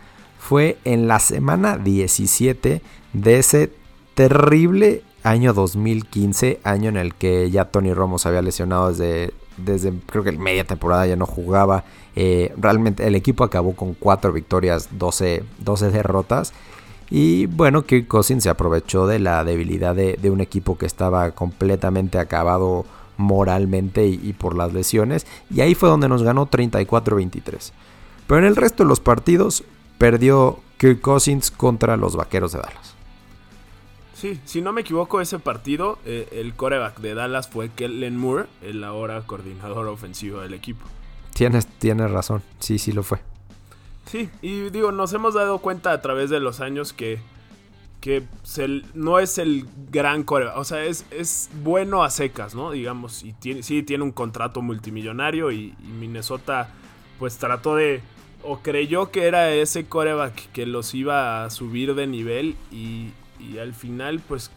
fue 0.48 0.78
en 0.86 1.10
la 1.10 1.20
semana 1.20 1.78
17 1.78 2.82
de 3.12 3.38
ese 3.38 3.70
terrible 4.14 5.04
año 5.22 5.54
2015, 5.54 6.62
año 6.64 6.88
en 6.88 6.96
el 6.96 7.16
que 7.16 7.52
ya 7.52 7.66
Tony 7.66 7.94
Romo 7.94 8.18
se 8.18 8.30
había 8.30 8.42
lesionado 8.42 8.88
desde, 8.88 9.34
desde 9.58 9.92
creo 10.06 10.24
que 10.24 10.32
media 10.32 10.64
temporada 10.64 11.06
ya 11.06 11.18
no 11.18 11.26
jugaba. 11.26 11.84
Eh, 12.16 12.54
realmente 12.56 13.06
el 13.06 13.16
equipo 13.16 13.44
acabó 13.44 13.76
con 13.76 13.94
4 13.94 14.32
victorias, 14.32 14.88
12, 14.92 15.44
12 15.66 15.92
derrotas. 15.92 16.54
Y 17.10 17.48
bueno, 17.48 17.86
Kirk 17.86 18.08
Cousins 18.08 18.44
se 18.44 18.50
aprovechó 18.50 19.06
de 19.06 19.20
la 19.20 19.44
debilidad 19.44 19.96
de, 19.96 20.32
un 20.32 20.40
equipo 20.40 20.78
que 20.78 20.86
estaba 20.86 21.32
completamente 21.32 22.20
acabado 22.20 22.86
moralmente 23.18 24.08
y, 24.08 24.18
y, 24.24 24.32
por 24.32 24.56
las 24.56 24.72
lesiones. 24.72 25.28
Y 25.54 25.60
ahí 25.60 25.76
fue 25.76 25.90
donde 25.90 26.08
nos 26.08 26.24
ganó 26.24 26.50
34-23. 26.50 27.74
Pero 28.28 28.40
en 28.40 28.46
el 28.46 28.56
resto 28.56 28.84
de 28.84 28.90
los 28.90 29.02
partidos 29.02 29.66
perdió 29.98 30.60
Kirk 30.78 31.02
Cousins 31.02 31.52
contra 31.52 31.98
los 31.98 32.16
Vaqueros 32.16 32.52
de 32.52 32.60
Dallas. 32.60 32.96
Sí, 34.14 34.40
si 34.46 34.62
no 34.62 34.74
me 34.74 34.82
equivoco, 34.82 35.22
ese 35.22 35.38
partido, 35.38 36.00
eh, 36.04 36.28
el 36.32 36.56
coreback 36.56 37.00
de 37.02 37.14
Dallas 37.14 37.48
fue 37.48 37.70
Kellen 37.70 38.18
Moore, 38.18 38.48
el 38.64 38.84
ahora 38.84 39.22
coordinador 39.22 39.88
ofensivo 39.88 40.40
del 40.40 40.56
equipo. 40.56 40.86
Tienes, 41.36 41.68
tienes 41.68 42.10
razón, 42.10 42.42
sí, 42.58 42.80
sí 42.80 42.92
lo 42.94 43.04
fue. 43.04 43.20
Sí, 44.08 44.30
y 44.42 44.72
digo, 44.72 44.92
nos 44.92 45.14
hemos 45.14 45.36
dado 45.36 45.60
cuenta 45.60 45.92
a 45.92 46.02
través 46.02 46.32
de 46.32 46.40
los 46.40 46.62
años 46.62 46.94
que, 46.94 47.20
que 48.02 48.24
no 48.96 49.20
es 49.20 49.38
el 49.38 49.68
gran 49.92 50.24
coreback, 50.24 50.58
o 50.58 50.64
sea, 50.64 50.84
es, 50.84 51.06
es 51.12 51.52
bueno 51.62 52.04
a 52.04 52.10
secas, 52.10 52.56
¿no? 52.56 52.72
Digamos, 52.72 53.22
y 53.24 53.34
tiene, 53.34 53.62
sí 53.62 53.84
tiene 53.84 54.04
un 54.04 54.12
contrato 54.12 54.64
multimillonario 54.64 55.52
y 55.52 55.76
Minnesota 56.00 56.70
pues 57.20 57.38
trató 57.38 57.76
de 57.76 58.02
o 58.48 58.60
creyó 58.60 59.12
que 59.12 59.28
era 59.28 59.52
ese 59.52 59.86
coreback 59.86 60.50
que 60.54 60.66
los 60.66 60.96
iba 60.96 61.44
a 61.44 61.50
subir 61.50 61.96
de 61.96 62.08
nivel 62.08 62.56
y, 62.72 63.12
al 63.62 63.74
final 63.74 64.22
pues 64.28 64.50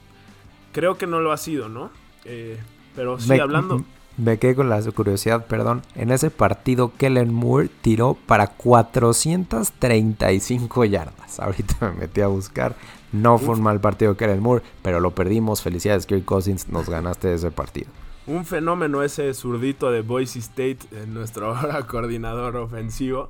creo 0.72 0.96
que 0.96 1.08
no 1.08 1.20
lo 1.20 1.32
ha 1.32 1.36
sido, 1.36 1.68
¿no? 1.68 1.90
Eh, 2.24 2.58
pero 2.94 3.20
sí, 3.20 3.38
hablando... 3.38 3.84
Me 4.16 4.38
quedé 4.38 4.54
con 4.54 4.68
la 4.68 4.80
curiosidad, 4.82 5.46
perdón. 5.46 5.82
En 5.94 6.10
ese 6.10 6.30
partido, 6.30 6.92
Kellen 6.98 7.32
Moore 7.32 7.70
tiró 7.80 8.18
para 8.26 8.48
435 8.48 10.84
yardas. 10.84 11.40
Ahorita 11.40 11.90
me 11.90 12.00
metí 12.00 12.20
a 12.20 12.26
buscar. 12.26 12.76
No 13.12 13.38
fue 13.38 13.54
un 13.54 13.62
mal 13.62 13.80
partido 13.80 14.16
Kellen 14.16 14.40
Moore, 14.40 14.62
pero 14.82 15.00
lo 15.00 15.12
perdimos. 15.12 15.62
Felicidades, 15.62 16.04
Kirk 16.06 16.24
Cousins. 16.24 16.68
Nos 16.68 16.90
ganaste 16.90 17.32
ese 17.32 17.50
partido. 17.50 17.88
Un 18.26 18.44
fenómeno 18.44 19.02
ese 19.02 19.32
zurdito 19.32 19.90
de 19.90 20.02
Boise 20.02 20.40
State, 20.40 20.80
nuestro 21.08 21.54
ahora 21.56 21.86
coordinador 21.86 22.56
ofensivo. 22.56 23.28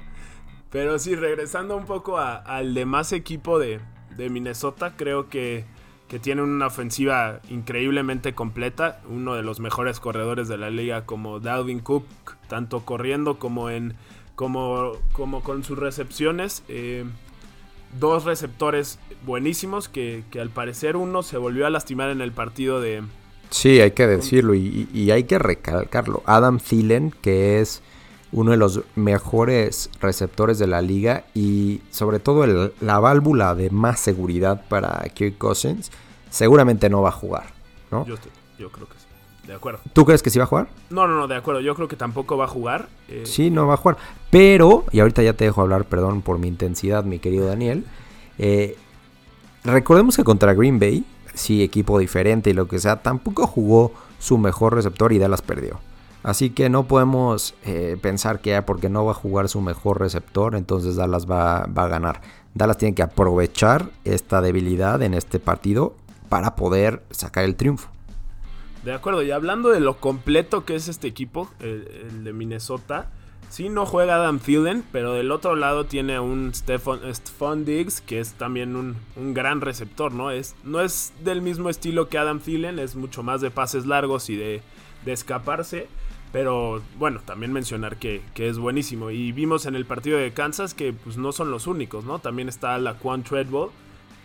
Pero 0.70 0.98
sí, 0.98 1.16
regresando 1.16 1.76
un 1.76 1.85
poco 1.85 2.18
al 2.18 2.74
demás 2.74 3.12
equipo 3.12 3.59
de, 3.59 3.80
Minnesota, 4.16 4.94
creo 4.96 5.28
que, 5.28 5.64
tiene 6.22 6.42
una 6.42 6.66
ofensiva 6.66 7.40
increíblemente 7.50 8.35
completa. 8.35 9.00
Uno 9.09 9.35
de 9.35 9.42
los 9.42 9.61
mejores 9.61 10.00
corredores 10.00 10.48
de 10.48 10.59
la 10.59 10.70
liga 10.70 11.06
como 11.06 11.38
Dalvin 11.38 11.80
Cook, 11.80 12.04
tanto 12.48 12.85
corriendo 12.85 13.38
como, 13.38 13.70
en, 13.70 13.94
como, 14.35 14.92
como 15.12 15.42
con 15.42 15.62
sus 15.62 15.78
recepciones. 15.78 16.64
Eh, 16.68 17.04
dos 17.98 18.24
receptores 18.24 18.98
buenísimos 19.24 19.88
que, 19.88 20.24
al 20.40 20.50
parecer 20.50 20.96
uno 20.96 21.22
se 21.22 21.37
volvió 21.37 21.66
a 21.66 21.70
lastimar 21.70 22.11
en 22.11 22.20
el 22.20 22.33
partido 22.33 22.80
de... 22.80 23.02
Sí, 23.50 23.80
hay 23.80 23.90
que 23.92 24.06
decirlo 24.06 24.54
y, 24.54 24.88
y 24.92 25.11
hay 25.11 25.24
que 25.24 25.38
recalcarlo. 25.38 26.22
Adam 26.26 26.59
Thielen, 26.59 27.12
que 27.22 27.61
es 27.61 27.83
uno 28.33 28.53
de 28.53 28.57
los 28.57 28.83
mejores 28.95 29.90
receptores 30.01 30.59
de 30.59 30.66
la 30.66 30.83
liga 30.83 31.25
y 31.35 31.81
sobre 31.90 32.21
todo 32.21 32.73
la 32.81 32.99
válvula 33.01 33.55
de 33.55 33.71
más 33.71 34.01
seguridad 34.01 34.64
para 34.69 35.03
Kirk 35.14 35.37
Cousins, 35.38 35.90
seguramente 36.31 36.88
no 36.88 37.03
va 37.03 37.09
a 37.09 37.12
jugar, 37.12 37.47
¿no? 37.90 38.07
Yo, 38.07 38.16
creo 38.71 38.88
que 38.88 38.95
sí. 38.99 39.07
De 39.47 39.55
acuerdo. 39.55 39.81
¿Tú 39.93 40.05
crees 40.05 40.23
que 40.23 40.31
sí 40.31 40.38
va 40.38 40.45
a 40.45 40.49
jugar? 40.49 40.69
No, 40.90 41.09
no, 41.09 41.16
no, 41.16 41.27
de 41.27 41.35
acuerdo. 41.35 41.61
Yo 41.61 41.75
creo 41.75 41.88
que 41.88 41.97
tampoco 41.97 42.37
va 42.37 42.45
a 42.45 42.49
jugar. 42.49 42.88
Eh. 43.09 43.23
Sí, 43.25 43.51
no 43.51 43.66
va 43.66 43.75
a 43.75 43.77
jugar. 43.79 43.97
Pero, 44.31 44.85
y 44.93 45.01
ahorita 45.01 45.23
ya 45.23 45.33
te 45.33 45.45
dejo 45.45 45.62
hablar, 45.62 45.87
perdón 45.87 46.23
por 46.23 46.38
mi 46.38 46.47
intensidad, 46.47 47.05
mi 47.05 47.19
querido 47.19 47.47
Daniel. 47.47 47.85
Eh, 48.38 48.77
recordemos 49.64 50.16
que 50.16 50.25
contra 50.25 50.55
Green 50.55 50.79
Bay, 50.79 51.05
sí, 51.35 51.62
equipo 51.62 51.99
diferente 51.99 52.51
y 52.51 52.53
lo 52.53 52.69
que 52.69 52.79
sea, 52.79 53.03
tampoco 53.03 53.47
jugó 53.47 53.93
su 54.19 54.38
mejor 54.38 54.75
receptor 54.75 55.12
y 55.12 55.19
Dallas 55.19 55.43
perdió. 55.43 55.81
Así 56.22 56.50
que 56.50 56.68
no 56.68 56.85
podemos 56.85 57.54
eh, 57.64 57.96
pensar 58.00 58.40
que 58.40 58.61
porque 58.62 58.90
no 58.90 59.04
va 59.04 59.12
a 59.12 59.14
jugar 59.14 59.48
su 59.48 59.61
mejor 59.61 60.00
receptor, 60.00 60.54
entonces 60.54 60.96
Dallas 60.96 61.30
va, 61.30 61.62
a 61.62 61.88
ganar. 61.88 62.20
Dallas 62.54 62.76
tiene 62.76 62.94
que 62.94 63.02
aprovechar 63.02 63.88
esta 64.04 64.42
debilidad 64.42 65.02
en 65.02 65.14
este 65.14 65.38
partido 65.40 65.94
para 66.28 66.56
poder 66.56 67.02
sacar 67.11 67.44
el 67.44 67.56
triunfo. 67.56 67.88
De 68.85 68.92
acuerdo, 68.92 69.22
y 69.22 69.30
hablando 69.30 69.70
de 69.70 69.80
lo 69.80 69.96
completo 69.96 70.64
que 70.64 70.74
es 70.74 70.88
este 70.88 71.09
equipo, 71.09 71.50
el, 71.61 72.24
de 72.24 72.33
Minnesota, 72.33 73.11
sí 73.48 73.68
no 73.70 73.87
juega 73.87 74.16
Adam 74.16 74.38
Thielen, 74.38 74.85
pero 74.92 75.14
del 75.14 75.33
otro 75.33 75.56
lado 75.56 75.85
tiene 75.85 76.16
a 76.16 76.22
un 76.22 76.52
Stephon, 76.54 77.64
Diggs, 77.64 78.02
que 78.02 78.20
es 78.20 78.35
también 78.35 78.76
un, 78.76 78.96
gran 79.35 79.62
receptor, 79.62 80.12
¿no? 80.12 80.30
Es, 80.30 80.54
no 80.64 80.80
es 80.83 81.12
del 81.22 81.40
mismo 81.40 81.70
estilo 81.70 82.09
que 82.09 82.18
Adam 82.18 82.40
Thielen, 82.40 82.78
es 82.78 82.94
mucho 82.94 83.22
más 83.22 83.40
de 83.40 83.50
pases 83.50 83.87
largos 83.87 84.28
y 84.28 84.37
de, 84.37 84.62
de 85.04 85.12
escaparse. 85.12 85.88
Pero 86.33 86.81
bueno, 86.99 87.21
también 87.25 87.53
mencionar 87.53 87.97
que, 87.97 88.23
es 88.37 88.59
buenísimo. 88.59 89.11
Y 89.11 89.33
vimos 89.33 89.66
en 89.66 89.75
el 89.75 89.85
partido 89.85 90.19
de 90.19 90.33
Kansas 90.33 90.75
que 90.75 90.93
pues 90.93 91.16
no 91.16 91.33
son 91.33 91.51
los 91.51 91.66
únicos, 91.66 92.05
¿no? 92.05 92.19
También 92.21 92.49
está 92.49 92.79
la 92.79 92.95
Quan 92.95 93.25
Treadwell, 93.25 93.71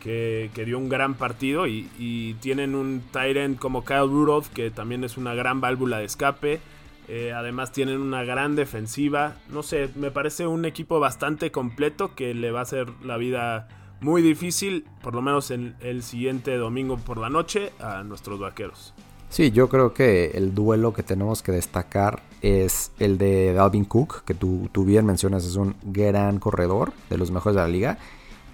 que, 0.02 0.50
dio 0.66 0.78
un 0.78 0.90
gran 0.90 1.16
partido. 1.16 1.66
Y, 1.68 2.36
tienen 2.42 2.76
un 2.76 3.02
Tyrant 3.12 3.58
como 3.58 3.84
Kyle 3.84 4.08
Rudolph, 4.08 4.48
que 4.50 4.70
también 4.70 5.04
es 5.04 5.18
una 5.18 5.34
gran 5.34 5.62
válvula 5.62 5.98
de 6.00 6.06
escape. 6.06 6.60
Eh, 7.08 7.34
además 7.34 7.72
tienen 7.72 8.00
una 8.00 8.24
gran 8.24 8.56
defensiva. 8.56 9.36
No 9.50 9.64
sé, 9.64 9.90
me 9.96 10.12
parece 10.12 10.48
un 10.48 10.66
equipo 10.66 11.00
bastante 11.00 11.52
completo 11.52 12.14
que 12.16 12.34
le 12.34 12.52
va 12.52 12.60
a 12.60 12.64
hacer 12.64 12.88
la 13.04 13.18
vida 13.18 13.68
muy 14.02 14.22
difícil, 14.22 14.86
por 15.02 15.16
lo 15.16 15.22
menos 15.22 15.50
en 15.52 15.76
el 15.80 16.04
siguiente 16.04 16.56
domingo 16.58 16.98
por 16.98 17.18
la 17.18 17.30
noche, 17.30 17.72
a 17.80 18.04
nuestros 18.04 18.40
vaqueros. 18.40 18.94
Sí, 19.30 19.52
yo 19.52 19.68
creo 19.70 19.94
que 19.94 20.32
el 20.36 20.56
duelo 20.56 20.94
que 20.94 21.04
tenemos 21.04 21.42
que 21.42 21.52
destacar 21.52 22.24
es 22.42 22.92
el 23.00 23.18
de 23.18 23.54
Dalvin 23.54 23.86
Cook, 23.86 24.24
que 24.24 24.34
tú, 24.34 24.70
bien 24.86 25.06
mencionas, 25.06 25.46
es 25.46 25.56
un 25.56 25.76
gran 25.84 26.40
corredor, 26.40 26.94
de 27.10 27.18
los 27.18 27.32
mejores 27.32 27.56
de 27.56 27.62
la 27.62 27.68
liga. 27.68 27.98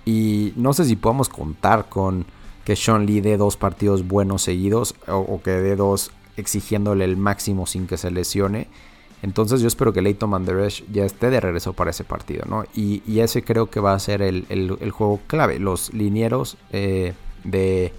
Y 0.06 0.54
no 0.56 0.74
sé 0.74 0.86
si 0.86 0.96
podemos 0.96 1.30
contar 1.30 1.90
con 1.90 2.26
que 2.64 2.76
Sean 2.76 3.06
Lee 3.06 3.22
dé 3.22 3.38
dos 3.38 3.58
partidos 3.58 4.08
buenos 4.08 4.44
seguidos 4.44 4.96
o, 5.08 5.42
que 5.44 5.52
dé 5.52 5.76
dos 5.76 6.12
exigiéndole 6.38 7.06
el 7.06 7.18
máximo 7.18 7.68
sin 7.68 7.86
que 7.86 7.98
se 7.98 8.10
lesione. 8.10 8.68
Entonces 9.22 9.62
yo 9.62 9.68
espero 9.68 9.94
que 9.94 10.02
Leighton 10.02 10.30
Manderesh 10.30 10.84
ya 10.92 11.06
esté 11.06 11.30
de 11.30 11.40
regreso 11.40 11.74
para 11.74 11.92
ese 11.92 12.04
partido, 12.04 12.46
¿no? 12.48 12.64
Y, 12.74 13.20
ese 13.20 13.44
creo 13.44 13.70
que 13.70 13.80
va 13.80 13.94
a 13.94 14.00
ser 14.00 14.22
el, 14.22 14.92
juego 14.92 15.20
clave. 15.28 15.60
Los 15.60 15.94
linieros 15.94 16.58
eh, 16.72 17.14
de 17.44 17.94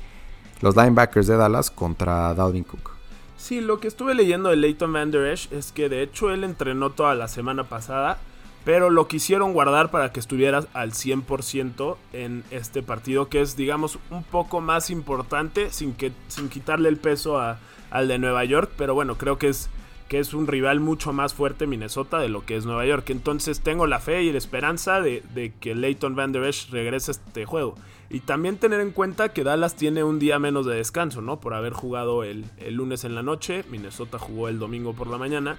los 0.62 0.76
linebackers 0.76 1.26
de 1.26 1.36
Dallas 1.36 1.70
contra 1.70 2.34
Dalvin 2.34 2.64
Cook. 2.64 2.92
Sí, 3.36 3.60
lo 3.60 3.80
que 3.80 3.88
estuve 3.88 4.14
leyendo 4.14 4.48
de 4.48 4.56
Leighton 4.56 4.92
Van 4.92 5.10
Der 5.10 5.26
Esch 5.26 5.52
es 5.52 5.72
que 5.72 5.88
de 5.88 6.02
hecho 6.02 6.30
él 6.30 6.44
entrenó 6.44 6.90
toda 6.90 7.16
la 7.16 7.26
semana 7.26 7.64
pasada, 7.64 8.18
pero 8.64 8.88
lo 8.88 9.08
quisieron 9.08 9.52
guardar 9.52 9.90
para 9.90 10.12
que 10.12 10.20
estuviera 10.20 10.64
al 10.72 10.92
100% 10.92 11.96
en 12.12 12.44
este 12.52 12.84
partido, 12.84 13.28
que 13.28 13.40
es, 13.40 13.56
digamos, 13.56 13.98
un 14.10 14.22
poco 14.22 14.60
más 14.60 14.90
importante, 14.90 15.70
sin, 15.70 15.94
que, 15.94 16.12
sin 16.28 16.48
quitarle 16.48 16.88
el 16.88 16.98
peso 16.98 17.40
al 17.40 18.08
de 18.08 18.18
Nueva 18.20 18.44
York, 18.44 18.70
pero 18.78 18.94
bueno, 18.94 19.18
creo 19.18 19.38
que 19.38 19.48
es, 19.48 19.68
que 20.08 20.20
es 20.20 20.32
un 20.34 20.46
rival 20.46 20.78
mucho 20.78 21.12
más 21.12 21.34
fuerte 21.34 21.66
Minnesota 21.66 22.20
de 22.20 22.28
lo 22.28 22.46
que 22.46 22.56
es 22.56 22.64
Nueva 22.64 22.86
York. 22.86 23.10
Entonces 23.10 23.60
tengo 23.60 23.88
la 23.88 23.98
fe 23.98 24.22
y 24.22 24.30
la 24.30 24.38
esperanza 24.38 25.00
de, 25.00 25.24
de 25.34 25.52
que 25.58 25.74
Leighton 25.74 26.14
Van 26.14 26.30
Der 26.30 26.44
Esch 26.44 26.70
regrese 26.70 27.10
a 27.10 27.14
este 27.14 27.44
juego. 27.44 27.74
Y 28.12 28.20
también 28.20 28.58
tener 28.58 28.80
en 28.80 28.90
cuenta 28.90 29.30
que 29.30 29.42
Dallas 29.42 29.74
tiene 29.74 30.04
un 30.04 30.18
día 30.18 30.38
menos 30.38 30.66
de 30.66 30.74
descanso, 30.74 31.22
¿no? 31.22 31.40
Por 31.40 31.54
haber 31.54 31.72
jugado 31.72 32.24
el, 32.24 32.44
lunes 32.68 33.04
en 33.04 33.14
la 33.14 33.22
noche, 33.22 33.64
Minnesota 33.70 34.18
jugó 34.18 34.48
el 34.48 34.58
domingo 34.58 34.92
por 34.92 35.06
la 35.06 35.16
mañana. 35.16 35.56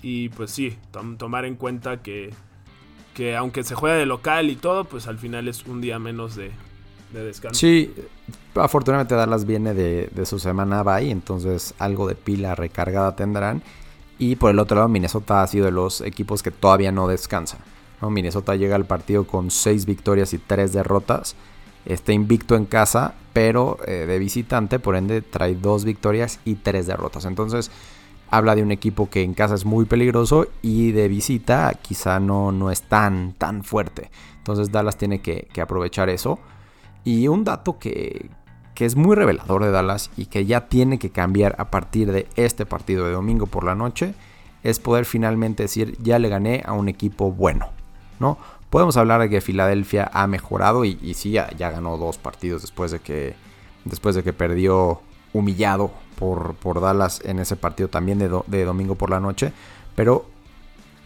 Y 0.00 0.30
pues 0.30 0.50
sí, 0.50 0.78
tomar 1.18 1.44
en 1.44 1.56
cuenta 1.56 2.00
que, 2.00 2.32
que 3.12 3.36
aunque 3.36 3.64
se 3.64 3.74
juega 3.74 3.96
de 3.96 4.06
local 4.06 4.48
y 4.48 4.56
todo, 4.56 4.84
pues 4.84 5.08
al 5.08 5.18
final 5.18 5.46
es 5.46 5.66
un 5.66 5.82
día 5.82 5.98
menos 5.98 6.36
de, 6.36 6.52
descanso. 7.12 7.60
Sí, 7.60 7.92
afortunadamente 8.54 9.14
Dallas 9.14 9.44
viene 9.44 9.74
de, 9.74 10.08
de 10.10 10.24
su 10.24 10.38
semana 10.38 10.82
bye, 10.82 11.10
entonces 11.10 11.74
algo 11.78 12.08
de 12.08 12.14
pila 12.14 12.54
recargada 12.54 13.14
tendrán. 13.14 13.62
Y 14.18 14.36
por 14.36 14.50
el 14.50 14.58
otro 14.58 14.76
lado, 14.76 14.88
Minnesota 14.88 15.42
ha 15.42 15.46
sido 15.46 15.66
de 15.66 15.72
los 15.72 16.00
equipos 16.00 16.42
que 16.42 16.50
todavía 16.50 16.92
no 16.92 17.08
descansa. 17.08 17.58
¿no? 18.00 18.08
Minnesota 18.08 18.56
llega 18.56 18.74
al 18.74 18.86
partido 18.86 19.26
con 19.26 19.50
6 19.50 19.84
victorias 19.84 20.32
y 20.32 20.38
3 20.38 20.72
derrotas 20.72 21.36
está 21.84 22.12
invicto 22.12 22.56
en 22.56 22.66
casa, 22.66 23.14
pero 23.32 23.78
eh, 23.86 24.06
de 24.06 24.18
visitante, 24.18 24.78
por 24.78 24.96
ende, 24.96 25.22
trae 25.22 25.54
dos 25.54 25.84
victorias 25.84 26.40
y 26.44 26.56
tres 26.56 26.86
derrotas. 26.86 27.24
Entonces, 27.24 27.70
habla 28.28 28.54
de 28.54 28.62
un 28.62 28.70
equipo 28.70 29.10
que 29.10 29.22
en 29.22 29.34
casa 29.34 29.54
es 29.54 29.64
muy 29.64 29.84
peligroso 29.84 30.46
y 30.62 30.92
de 30.92 31.08
visita 31.08 31.72
quizá 31.80 32.20
no, 32.20 32.52
no 32.52 32.70
es 32.70 32.82
tan, 32.82 33.32
tan 33.32 33.64
fuerte. 33.64 34.10
Entonces, 34.38 34.72
Dallas 34.72 34.96
tiene 34.96 35.20
que, 35.20 35.48
aprovechar 35.60 36.08
eso. 36.08 36.38
Y 37.04 37.28
un 37.28 37.44
dato 37.44 37.78
que, 37.78 38.30
que 38.74 38.84
es 38.84 38.96
muy 38.96 39.16
revelador 39.16 39.64
de 39.64 39.70
Dallas 39.70 40.10
y 40.16 40.26
que 40.26 40.44
ya 40.46 40.68
tiene 40.68 40.98
que 40.98 41.10
cambiar 41.10 41.56
a 41.58 41.70
partir 41.70 42.12
de 42.12 42.26
este 42.36 42.66
partido 42.66 43.06
de 43.06 43.12
domingo 43.12 43.46
por 43.46 43.64
la 43.64 43.74
noche 43.74 44.14
es 44.62 44.78
poder 44.78 45.06
finalmente 45.06 45.62
decir 45.62 45.96
ya 46.02 46.18
le 46.18 46.28
gané 46.28 46.62
a 46.66 46.72
un 46.72 46.88
equipo 46.88 47.32
bueno, 47.32 47.70
¿no? 48.18 48.38
Podemos 48.70 48.96
hablar 48.96 49.20
de 49.20 49.28
que 49.28 49.40
Filadelfia 49.40 50.08
ha 50.12 50.28
mejorado 50.28 50.84
y, 50.84 50.96
sí, 51.14 51.32
ya, 51.32 51.50
ganó 51.58 51.96
dos 51.96 52.18
partidos 52.18 52.62
después 52.62 52.92
de 52.92 53.00
que, 53.00 53.34
después 53.84 54.14
de 54.14 54.22
que 54.22 54.32
perdió 54.32 55.00
humillado 55.32 55.90
por, 56.16 56.54
por 56.54 56.80
Dallas 56.80 57.20
en 57.24 57.40
ese 57.40 57.56
partido 57.56 57.88
también 57.88 58.18
de, 58.18 58.64
domingo 58.64 58.94
por 58.94 59.10
la 59.10 59.18
noche. 59.18 59.52
Pero 59.96 60.26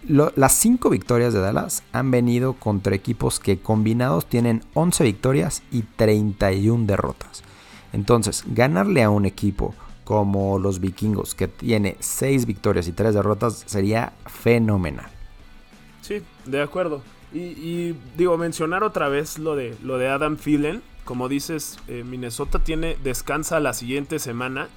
las 0.07 0.53
cinco 0.53 0.91
victorias 0.91 1.33
de 1.33 1.41
Dallas 1.41 1.83
han 1.93 2.11
venido 2.11 2.53
contra 2.53 2.95
equipos 2.95 3.41
que 3.41 3.59
combinados 3.59 4.27
tienen 4.27 4.63
11 4.75 5.03
victorias 5.05 5.63
y 5.71 5.83
31 5.83 6.85
derrotas. 6.85 7.43
Entonces, 7.95 8.45
ganarle 8.47 9.03
a 9.03 9.09
un 9.09 9.25
equipo 9.25 9.75
como 10.05 10.59
los 10.59 10.81
vikingos 10.81 11.35
que 11.35 11.49
tiene 11.49 11.97
6 12.01 12.45
victorias 12.45 12.89
y 12.89 12.93
3 12.93 13.15
derrotas 13.15 13.65
sería 13.65 14.13
fenomenal. 14.27 15.07
Sí, 16.03 16.23
de 16.45 16.61
acuerdo. 16.61 17.03
Y, 17.35 17.97
digo, 18.17 18.39
mencionar 18.39 18.85
otra 18.85 19.09
vez 19.09 19.41
lo 19.41 19.57
de, 19.57 19.77
lo 19.83 19.99
de 19.99 20.09
Adam 20.09 20.37
Thielen. 20.37 20.83
Como 21.05 21.29
dices, 21.29 21.79
eh, 21.89 22.05
Minnesota 22.05 22.61
tiene 22.61 22.97
descansa 23.03 23.59
la 23.59 23.75
siguiente 23.75 24.21
semana. 24.21 24.69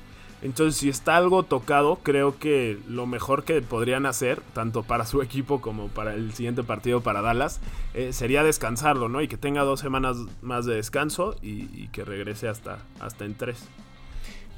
Entonces, 0.41 0.79
si 0.79 0.89
está 0.89 1.17
algo 1.17 1.43
tocado, 1.43 1.99
creo 2.01 2.37
que 2.39 2.79
lo 2.87 3.05
mejor 3.05 3.43
que 3.43 3.61
podrían 3.61 4.07
hacer, 4.07 4.41
tanto 4.53 4.81
para 4.81 5.05
su 5.05 5.21
equipo 5.21 5.61
como 5.61 5.87
para 5.89 6.15
el 6.15 6.33
siguiente 6.33 6.63
partido 6.63 7.01
para 7.01 7.21
Dallas, 7.21 7.59
eh, 7.93 8.11
sería 8.11 8.43
descansarlo, 8.43 9.07
¿no? 9.07 9.21
Y 9.21 9.27
que 9.27 9.37
tenga 9.37 9.61
dos 9.61 9.79
semanas 9.79 10.17
más 10.41 10.65
de 10.65 10.75
descanso 10.75 11.35
y, 11.43 11.87
que 11.89 12.03
regrese 12.05 12.47
hasta, 12.47 12.79
hasta 12.99 13.25
en 13.25 13.35
tres. 13.35 13.63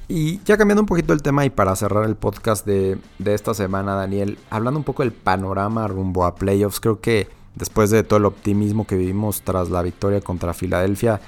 Y 0.08 0.42
ya 0.44 0.58
cambiando 0.58 0.82
un 0.82 0.88
poquito 0.88 1.14
el 1.14 1.22
tema 1.22 1.46
y 1.46 1.50
para 1.50 1.76
cerrar 1.76 2.06
el 2.06 2.16
podcast 2.16 2.66
de, 2.66 2.98
de 3.20 3.34
esta 3.34 3.54
semana, 3.54 3.94
Daniel, 3.94 4.40
hablando 4.50 4.80
un 4.80 4.84
poco 4.86 5.04
del 5.04 5.12
panorama 5.12 5.88
rumbo 5.88 6.26
a 6.26 6.36
playoffs, 6.36 6.80
creo 6.80 7.00
que 7.00 7.28
después 7.56 7.90
de 7.90 8.04
todo 8.04 8.18
el 8.18 8.26
optimismo 8.26 8.86
que 8.86 8.96
vivimos 8.96 9.42
tras 9.42 9.70
la 9.70 9.82
victoria 9.82 10.22
contra 10.22 10.54
Filadelfia, 10.54 11.20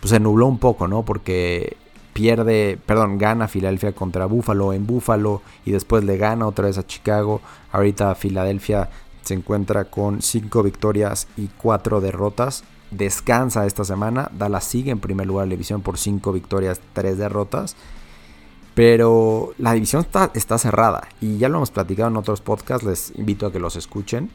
pues 0.00 0.10
se 0.10 0.20
nubló 0.20 0.46
un 0.46 0.58
poco, 0.58 0.88
¿no? 0.88 1.04
Porque 1.04 1.76
pierde, 2.12 2.78
perdón, 2.86 3.18
gana 3.18 3.48
Filadelfia 3.48 3.92
contra 3.92 4.26
Buffalo 4.26 4.72
en 4.72 4.86
Buffalo 4.86 5.42
y 5.66 5.72
después 5.72 6.04
le 6.04 6.16
gana 6.16 6.46
otra 6.46 6.66
vez 6.66 6.78
a 6.78 6.86
Chicago. 6.86 7.42
Ahorita 7.72 8.14
Filadelfia 8.14 8.88
se 9.22 9.34
encuentra 9.34 9.86
con 9.86 10.22
5 10.22 10.62
victorias 10.62 11.26
y 11.36 11.48
4 11.48 12.00
derrotas. 12.00 12.64
Descansa 12.90 13.66
esta 13.66 13.84
semana. 13.84 14.30
Dallas 14.32 14.64
sigue 14.64 14.90
en 14.90 15.00
primer 15.00 15.26
lugar 15.26 15.44
de 15.44 15.48
la 15.48 15.54
división 15.54 15.82
por 15.82 15.98
5 15.98 16.32
victorias, 16.32 16.80
3 16.92 17.18
derrotas. 17.18 17.76
Pero 18.74 19.54
la 19.58 19.72
división 19.72 20.02
está, 20.02 20.30
está 20.34 20.58
cerrada 20.58 21.08
y 21.20 21.38
ya 21.38 21.48
lo 21.48 21.58
hemos 21.58 21.70
platicado 21.70 22.10
en 22.10 22.16
otros 22.16 22.40
podcasts. 22.40 22.86
Les 22.86 23.12
invito 23.16 23.46
a 23.46 23.52
que 23.52 23.60
los 23.60 23.76
escuchen. 23.76 24.30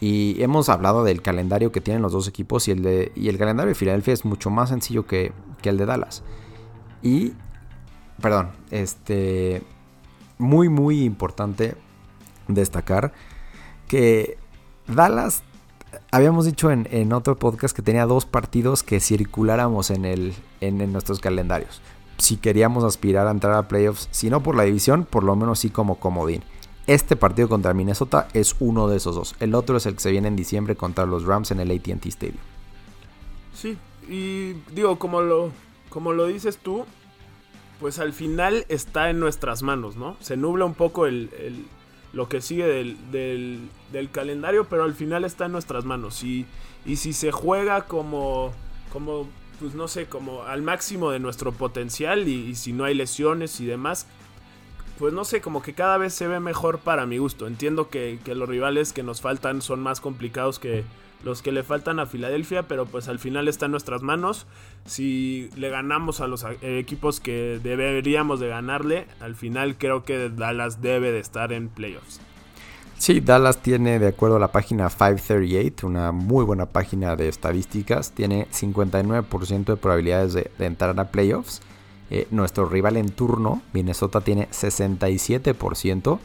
Y 0.00 0.42
hemos 0.42 0.68
hablado 0.68 1.04
del 1.04 1.22
calendario 1.22 1.72
que 1.72 1.80
tienen 1.80 2.02
los 2.02 2.12
dos 2.12 2.28
equipos 2.28 2.68
y 2.68 2.72
el, 2.72 3.12
y 3.14 3.28
el 3.28 3.38
calendario 3.38 3.68
de 3.68 3.74
Filadelfia 3.74 4.12
es 4.12 4.24
mucho 4.24 4.50
más 4.50 4.68
sencillo 4.68 5.06
que, 5.06 5.32
el 5.62 5.78
de 5.78 5.86
Dallas. 5.86 6.22
Y, 7.02 7.32
perdón, 8.20 8.50
este, 8.70 9.62
muy, 10.38 10.68
muy 10.68 11.02
importante 11.02 11.74
destacar 12.46 13.12
que 13.88 14.38
Dallas, 14.86 15.42
habíamos 16.10 16.44
dicho 16.44 16.70
en, 16.70 17.12
otro 17.12 17.36
podcast 17.36 17.74
que 17.74 17.82
tenía 17.82 18.06
dos 18.06 18.26
partidos 18.26 18.82
que 18.82 19.00
circuláramos 19.00 19.90
en, 19.90 20.04
el, 20.04 20.34
en, 20.60 20.92
nuestros 20.92 21.20
calendarios. 21.20 21.80
Si 22.18 22.36
queríamos 22.36 22.84
aspirar 22.84 23.26
a 23.26 23.30
entrar 23.30 23.54
a 23.54 23.68
playoffs, 23.68 24.08
si 24.10 24.30
no 24.30 24.42
por 24.42 24.54
la 24.54 24.62
división, 24.62 25.04
por 25.04 25.24
lo 25.24 25.36
menos 25.36 25.58
sí 25.58 25.70
como 25.70 25.96
comodín. 25.96 26.42
Este 26.86 27.16
partido 27.16 27.48
contra 27.48 27.74
Minnesota 27.74 28.28
es 28.32 28.56
uno 28.60 28.88
de 28.88 28.98
esos 28.98 29.14
dos. 29.14 29.34
El 29.40 29.54
otro 29.54 29.76
es 29.76 29.86
el 29.86 29.94
que 29.94 30.00
se 30.00 30.10
viene 30.10 30.28
en 30.28 30.36
diciembre 30.36 30.76
contra 30.76 31.06
los 31.06 31.24
Rams 31.24 31.50
en 31.50 31.60
el 31.60 31.70
ATT 31.70 32.06
Stadium. 32.06 32.38
Sí, 33.54 33.76
y 34.08 34.52
digo, 34.72 34.98
como 34.98 35.20
lo, 35.22 35.50
como 35.88 36.12
lo 36.12 36.26
dices 36.26 36.58
tú, 36.58 36.84
pues 37.80 37.98
al 37.98 38.12
final 38.12 38.66
está 38.68 39.10
en 39.10 39.18
nuestras 39.18 39.62
manos, 39.62 39.96
¿no? 39.96 40.16
Se 40.20 40.36
nubla 40.36 40.64
un 40.64 40.74
poco 40.74 41.06
el, 41.06 41.30
lo 42.12 42.28
que 42.28 42.40
sigue 42.40 42.66
del, 42.66 43.68
del, 43.92 44.10
calendario, 44.10 44.66
pero 44.68 44.84
al 44.84 44.94
final 44.94 45.24
está 45.24 45.46
en 45.46 45.52
nuestras 45.52 45.84
manos. 45.84 46.22
Y, 46.22 46.46
y 46.84 46.96
si 46.96 47.12
se 47.12 47.32
juega 47.32 47.86
como, 47.86 48.52
como, 48.92 49.26
pues 49.60 49.74
no 49.74 49.88
sé, 49.88 50.06
como 50.06 50.44
al 50.44 50.62
máximo 50.62 51.10
de 51.10 51.18
nuestro 51.18 51.52
potencial 51.52 52.28
y, 52.28 52.54
si 52.54 52.72
no 52.72 52.84
hay 52.84 52.94
lesiones 52.94 53.60
y 53.60 53.66
demás, 53.66 54.06
pues 54.98 55.12
no 55.12 55.24
sé, 55.24 55.40
como 55.40 55.62
que 55.62 55.74
cada 55.74 55.98
vez 55.98 56.14
se 56.14 56.26
ve 56.26 56.40
mejor 56.40 56.78
para 56.78 57.06
mi 57.06 57.18
gusto. 57.18 57.46
Entiendo 57.46 57.88
que, 57.88 58.18
los 58.26 58.48
rivales 58.48 58.92
que 58.92 59.02
nos 59.02 59.20
faltan 59.20 59.62
son 59.62 59.80
más 59.80 60.00
complicados 60.00 60.58
que 60.58 60.84
los 61.24 61.42
que 61.42 61.50
le 61.50 61.62
faltan 61.62 61.98
a 61.98 62.06
Filadelfia, 62.06 62.64
pero 62.64 62.86
pues 62.86 63.08
al 63.08 63.18
final 63.18 63.48
está 63.48 63.66
en 63.66 63.72
nuestras 63.72 64.02
manos. 64.02 64.46
Si 64.84 65.50
le 65.56 65.70
ganamos 65.70 66.20
a 66.20 66.26
los 66.26 66.44
eh, 66.44 66.78
equipos 66.78 67.20
que 67.20 67.58
deberíamos 67.62 68.38
de 68.38 68.48
ganarle, 68.48 69.06
al 69.20 69.34
final 69.34 69.76
creo 69.76 70.04
que 70.04 70.28
Dallas 70.28 70.82
debe 70.82 71.12
de 71.12 71.20
estar 71.20 71.52
en 71.52 71.68
playoffs. 71.68 72.20
Sí, 72.98 73.20
Dallas 73.20 73.58
tiene, 73.58 73.98
de 73.98 74.08
acuerdo 74.08 74.36
a 74.36 74.38
la 74.38 74.52
página 74.52 74.88
538, 74.88 75.86
una 75.86 76.12
muy 76.12 76.44
buena 76.44 76.66
página 76.66 77.14
de 77.14 77.28
estadísticas, 77.28 78.12
tiene 78.12 78.48
59% 78.48 79.64
de 79.64 79.76
probabilidades 79.76 80.32
de, 80.32 80.50
entrar 80.58 80.98
a 80.98 81.10
playoffs. 81.10 81.60
Eh, 82.10 82.28
nuestro 82.30 82.66
rival 82.68 82.96
en 82.96 83.10
turno, 83.10 83.62
Minnesota, 83.72 84.20
tiene 84.20 84.48
67%. 84.50 86.18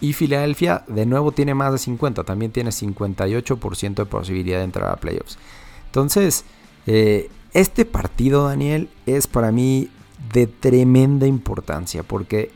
Y 0.00 0.12
Filadelfia 0.12 0.84
de 0.88 1.06
nuevo 1.06 1.32
tiene 1.32 1.54
más 1.54 1.72
de 1.72 1.78
50, 1.78 2.24
también 2.24 2.52
tiene 2.52 2.70
58% 2.70 3.94
de 3.94 4.04
posibilidad 4.04 4.58
de 4.58 4.64
entrar 4.64 4.90
a 4.90 4.96
playoffs. 4.96 5.38
Entonces, 5.86 6.44
eh, 6.86 7.30
este 7.54 7.86
partido, 7.86 8.46
Daniel, 8.46 8.90
es 9.06 9.26
para 9.26 9.52
mí 9.52 9.88
de 10.34 10.46
tremenda 10.46 11.26
importancia, 11.26 12.02
porque 12.02 12.50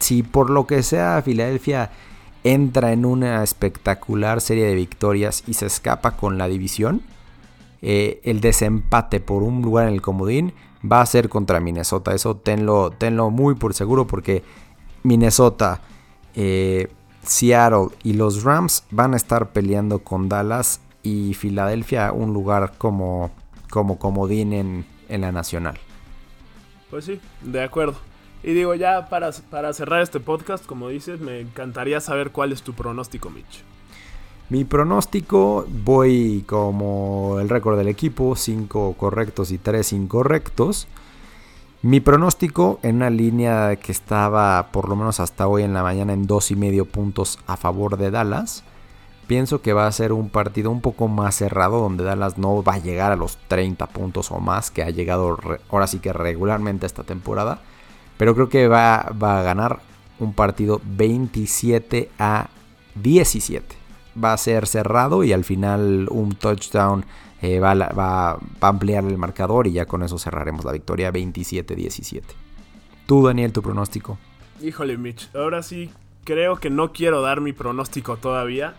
si 0.00 0.22
por 0.22 0.50
lo 0.50 0.66
que 0.66 0.82
sea 0.82 1.22
Filadelfia 1.22 1.90
entra 2.44 2.92
en 2.92 3.06
una 3.06 3.42
espectacular 3.42 4.42
serie 4.42 4.66
de 4.66 4.74
victorias 4.74 5.42
y 5.46 5.54
se 5.54 5.66
escapa 5.66 6.18
con 6.18 6.36
la 6.36 6.48
división, 6.48 7.00
eh, 7.82 8.20
el 8.24 8.40
desempate 8.40 9.20
por 9.20 9.42
un 9.42 9.62
lugar 9.62 9.88
en 9.88 9.94
el 9.94 10.02
comodín 10.02 10.52
va 10.80 11.00
a 11.00 11.06
ser 11.06 11.28
contra 11.28 11.60
Minnesota. 11.60 12.14
Eso 12.14 12.36
tenlo, 12.36 12.90
tenlo 12.90 13.30
muy 13.30 13.54
por 13.54 13.74
seguro 13.74 14.06
porque 14.06 14.42
Minnesota 15.02 15.80
eh, 16.34 16.88
Seattle 17.22 17.88
y 18.02 18.14
los 18.14 18.42
Rams 18.42 18.84
van 18.90 19.14
a 19.14 19.16
estar 19.16 19.50
peleando 19.52 20.00
con 20.00 20.28
Dallas 20.28 20.80
y 21.02 21.34
Filadelfia 21.34 22.12
un 22.12 22.32
lugar 22.32 22.74
como, 22.78 23.30
como 23.70 23.98
comodín 23.98 24.52
en, 24.52 24.86
en 25.08 25.20
la 25.20 25.32
nacional. 25.32 25.78
Pues 26.90 27.04
sí, 27.04 27.20
de 27.42 27.62
acuerdo. 27.62 27.96
Y 28.42 28.52
digo, 28.52 28.74
ya 28.74 29.08
para, 29.08 29.32
para, 29.50 29.72
cerrar 29.72 30.02
este 30.02 30.20
podcast, 30.20 30.66
como 30.66 30.88
dices, 30.88 31.20
me 31.20 31.40
encantaría 31.40 32.00
saber 32.00 32.30
cuál 32.30 32.52
es 32.52 32.62
tu 32.62 32.74
pronóstico, 32.74 33.28
Mitch. 33.30 33.64
Mi 34.48 34.64
pronóstico, 34.64 35.66
voy 35.84 36.44
como 36.46 37.38
el 37.40 37.48
récord 37.48 37.76
del 37.76 37.88
equipo, 37.88 38.36
5 38.36 38.94
correctos 38.96 39.50
y 39.50 39.58
3 39.58 39.92
incorrectos. 39.92 40.86
Mi 41.82 41.98
pronóstico 41.98 42.78
en 42.84 42.96
una 42.96 43.10
línea 43.10 43.74
que 43.74 43.90
estaba 43.90 44.68
por 44.70 44.88
lo 44.88 44.94
menos 44.94 45.18
hasta 45.18 45.48
hoy 45.48 45.64
en 45.64 45.74
la 45.74 45.82
mañana 45.82 46.12
en 46.12 46.28
dos 46.28 46.52
y 46.52 46.56
medio 46.56 46.84
puntos 46.84 47.40
a 47.48 47.56
favor 47.56 47.96
de 47.96 48.12
Dallas. 48.12 48.62
Pienso 49.26 49.62
que 49.62 49.72
va 49.72 49.88
a 49.88 49.92
ser 49.92 50.12
un 50.12 50.30
partido 50.30 50.70
un 50.70 50.80
poco 50.80 51.08
más 51.08 51.34
cerrado 51.34 51.80
donde 51.80 52.04
Dallas 52.04 52.38
no 52.38 52.62
va 52.62 52.74
a 52.74 52.78
llegar 52.78 53.10
a 53.10 53.16
los 53.16 53.38
30 53.48 53.88
puntos 53.88 54.30
o 54.30 54.38
más 54.38 54.70
que 54.70 54.84
ha 54.84 54.90
llegado 54.90 55.38
ahora 55.70 55.88
sí 55.88 55.98
que 55.98 56.12
regularmente 56.12 56.86
esta 56.86 57.02
temporada. 57.02 57.62
Pero 58.16 58.34
creo 58.36 58.48
que 58.48 58.68
va, 58.68 59.12
va 59.20 59.40
a 59.40 59.42
ganar 59.42 59.80
un 60.20 60.34
partido 60.34 60.80
27 60.84 62.10
a 62.20 62.48
17. 62.94 63.85
Va 64.22 64.32
a 64.32 64.36
ser 64.38 64.66
cerrado 64.66 65.24
y 65.24 65.32
al 65.32 65.44
final 65.44 66.08
un 66.10 66.34
touchdown 66.34 67.04
eh, 67.42 67.60
va, 67.60 67.72
a 67.72 68.38
ampliar 68.60 69.04
el 69.04 69.18
marcador 69.18 69.66
y 69.66 69.72
ya 69.72 69.86
con 69.86 70.02
eso 70.02 70.18
cerraremos 70.18 70.64
la 70.64 70.72
victoria 70.72 71.12
27-17. 71.12 72.22
Tú, 73.06 73.26
Daniel, 73.26 73.52
tu 73.52 73.62
pronóstico. 73.62 74.18
Híjole, 74.60 74.96
Mitch, 74.96 75.28
ahora 75.34 75.62
sí 75.62 75.90
creo 76.24 76.56
que 76.56 76.70
no 76.70 76.92
quiero 76.92 77.20
dar 77.22 77.40
mi 77.40 77.52
pronóstico 77.52 78.16
todavía. 78.16 78.74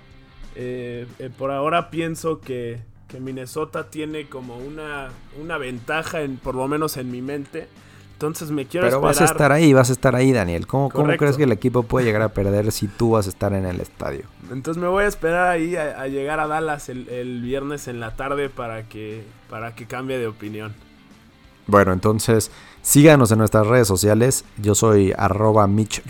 Eh, 0.56 1.06
eh, 1.20 1.30
por 1.36 1.52
ahora 1.52 1.90
pienso 1.90 2.42
que, 2.42 2.82
Minnesota 3.20 3.90
tiene 3.90 4.28
como 4.28 4.58
una, 4.58 5.10
una 5.42 5.58
ventaja, 5.58 6.24
en, 6.24 6.36
por 6.38 6.56
lo 6.56 6.68
menos 6.68 6.98
en 6.98 7.10
mi 7.10 7.22
mente. 7.22 7.70
Entonces 8.18 8.50
me 8.50 8.66
quiero 8.66 8.88
Pero 8.88 9.00
vas 9.00 9.22
a 9.22 9.26
estar 9.26 9.52
ahí, 9.52 9.74
vas 9.74 9.92
a 9.92 9.94
estar 9.94 10.16
ahí, 10.16 10.32
Daniel. 10.32 10.66
¿Cómo, 10.66 10.90
¿Cómo, 10.90 11.16
crees 11.18 11.38
que 11.38 11.44
el 11.44 11.52
equipo 11.52 11.84
puede 11.84 12.04
llegar 12.04 12.24
a 12.24 12.30
perder 12.30 12.72
si 12.72 12.88
tú 12.88 13.12
vas 13.12 13.28
a 13.28 13.30
estar 13.30 13.54
en 13.54 13.64
el 13.64 13.80
estadio? 13.80 14.24
Entonces 14.52 14.82
me 14.82 14.90
voy 14.90 15.04
a 15.04 15.08
esperar 15.08 15.50
ahí 15.50 15.76
a, 15.76 16.08
llegar 16.08 16.40
a 16.40 16.48
Dallas 16.48 16.90
el, 16.90 17.42
viernes 17.44 17.88
en 17.88 18.00
la 18.00 18.16
tarde 18.16 18.50
para 18.50 18.90
que, 18.90 19.24
para 19.52 19.76
que 19.76 19.86
cambie 19.86 20.18
de 20.18 20.26
opinión. 20.26 20.74
Bueno, 21.68 21.94
entonces 21.94 22.50
síganos 22.82 23.32
en 23.32 23.38
nuestras 23.38 23.68
redes 23.68 23.88
sociales. 23.88 24.46
Yo 24.58 24.74
soy 24.74 25.14
arroba 25.16 25.68
Mitch 25.68 26.02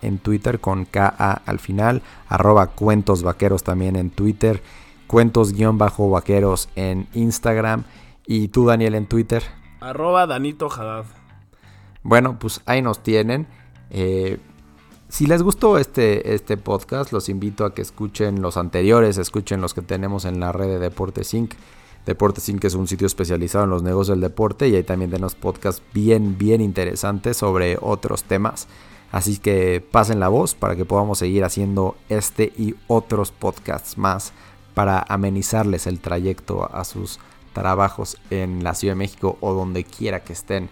en 0.00 0.20
Twitter 0.20 0.58
con 0.58 0.86
KA 0.86 1.42
al 1.44 1.58
final. 1.58 2.00
Arroba 2.30 2.68
Cuentos 2.68 3.22
Vaqueros 3.22 3.62
también 3.62 3.96
en 3.96 4.08
Twitter. 4.08 4.62
Cuentos-Vaqueros 5.06 6.70
en 6.76 7.08
Instagram. 7.12 7.84
Y 8.26 8.48
tú, 8.48 8.64
Daniel, 8.64 8.94
en 8.94 9.04
Twitter. 9.04 9.42
Arroba 9.80 10.26
Danito 10.26 10.70
Haddad. 10.72 11.04
Bueno, 12.02 12.38
pues 12.38 12.60
ahí 12.66 12.82
nos 12.82 13.02
tienen. 13.02 13.46
Eh, 13.90 14.38
si 15.08 15.26
les 15.26 15.42
gustó 15.42 15.78
este, 15.78 16.34
este 16.34 16.56
podcast, 16.56 17.12
los 17.12 17.28
invito 17.28 17.64
a 17.64 17.74
que 17.74 17.82
escuchen 17.82 18.40
los 18.40 18.56
anteriores, 18.56 19.18
escuchen 19.18 19.60
los 19.60 19.74
que 19.74 19.82
tenemos 19.82 20.24
en 20.24 20.40
la 20.40 20.52
red 20.52 20.68
de 20.68 20.78
Deportes 20.78 21.34
Inc. 21.34 21.52
Deportes 22.06 22.48
Inc. 22.48 22.64
es 22.64 22.74
un 22.74 22.88
sitio 22.88 23.06
especializado 23.06 23.64
en 23.64 23.70
los 23.70 23.82
negocios 23.82 24.16
del 24.16 24.22
deporte 24.22 24.68
y 24.68 24.74
ahí 24.74 24.82
también 24.82 25.10
tenemos 25.10 25.34
podcasts 25.34 25.82
bien, 25.92 26.38
bien 26.38 26.60
interesantes 26.60 27.36
sobre 27.36 27.76
otros 27.80 28.24
temas. 28.24 28.66
Así 29.12 29.36
que 29.36 29.86
pasen 29.92 30.18
la 30.18 30.28
voz 30.28 30.54
para 30.54 30.74
que 30.74 30.86
podamos 30.86 31.18
seguir 31.18 31.44
haciendo 31.44 31.96
este 32.08 32.52
y 32.56 32.74
otros 32.86 33.30
podcasts 33.30 33.98
más 33.98 34.32
para 34.72 35.04
amenizarles 35.06 35.86
el 35.86 36.00
trayecto 36.00 36.74
a 36.74 36.84
sus 36.84 37.20
trabajos 37.52 38.16
en 38.30 38.64
la 38.64 38.74
Ciudad 38.74 38.94
de 38.94 38.98
México 38.98 39.36
o 39.42 39.52
donde 39.52 39.84
quiera 39.84 40.24
que 40.24 40.32
estén 40.32 40.70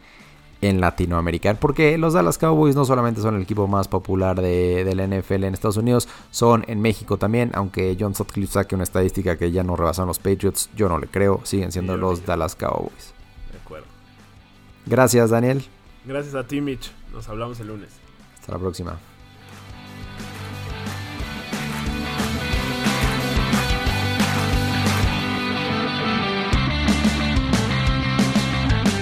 en 0.60 0.80
Latinoamérica. 0.80 1.54
Porque 1.54 1.96
los 1.98 2.14
Dallas 2.14 2.38
Cowboys 2.38 2.76
no 2.76 2.84
solamente 2.84 3.20
son 3.20 3.36
el 3.36 3.42
equipo 3.42 3.66
más 3.66 3.88
popular 3.88 4.40
de, 4.40 4.90
la 4.94 5.06
NFL 5.06 5.44
en 5.44 5.54
Estados 5.54 5.76
Unidos, 5.76 6.08
son 6.30 6.64
en 6.68 6.80
México 6.80 7.16
también. 7.16 7.50
Aunque 7.54 7.96
John 7.98 8.14
Sutcliffe 8.14 8.52
saque 8.52 8.74
una 8.74 8.84
estadística 8.84 9.36
que 9.36 9.50
ya 9.50 9.62
no 9.62 9.76
rebasan 9.76 10.06
los 10.06 10.18
Patriots, 10.18 10.70
yo 10.76 10.88
no 10.88 10.98
le 10.98 11.06
creo. 11.06 11.40
Siguen 11.44 11.72
siendo 11.72 11.96
los 11.96 12.26
Dallas 12.26 12.54
Cowboys. 12.54 13.14
De 13.52 13.58
acuerdo. 13.58 13.86
Gracias, 14.86 15.30
Daniel. 15.30 15.64
Gracias 16.04 16.34
a 16.34 16.46
ti, 16.46 16.60
Mitch. 16.60 16.92
Nos 17.12 17.28
hablamos 17.28 17.60
el 17.60 17.68
lunes. 17.68 17.90
Hasta 18.38 18.52
la 18.52 18.58
próxima. 18.58 19.09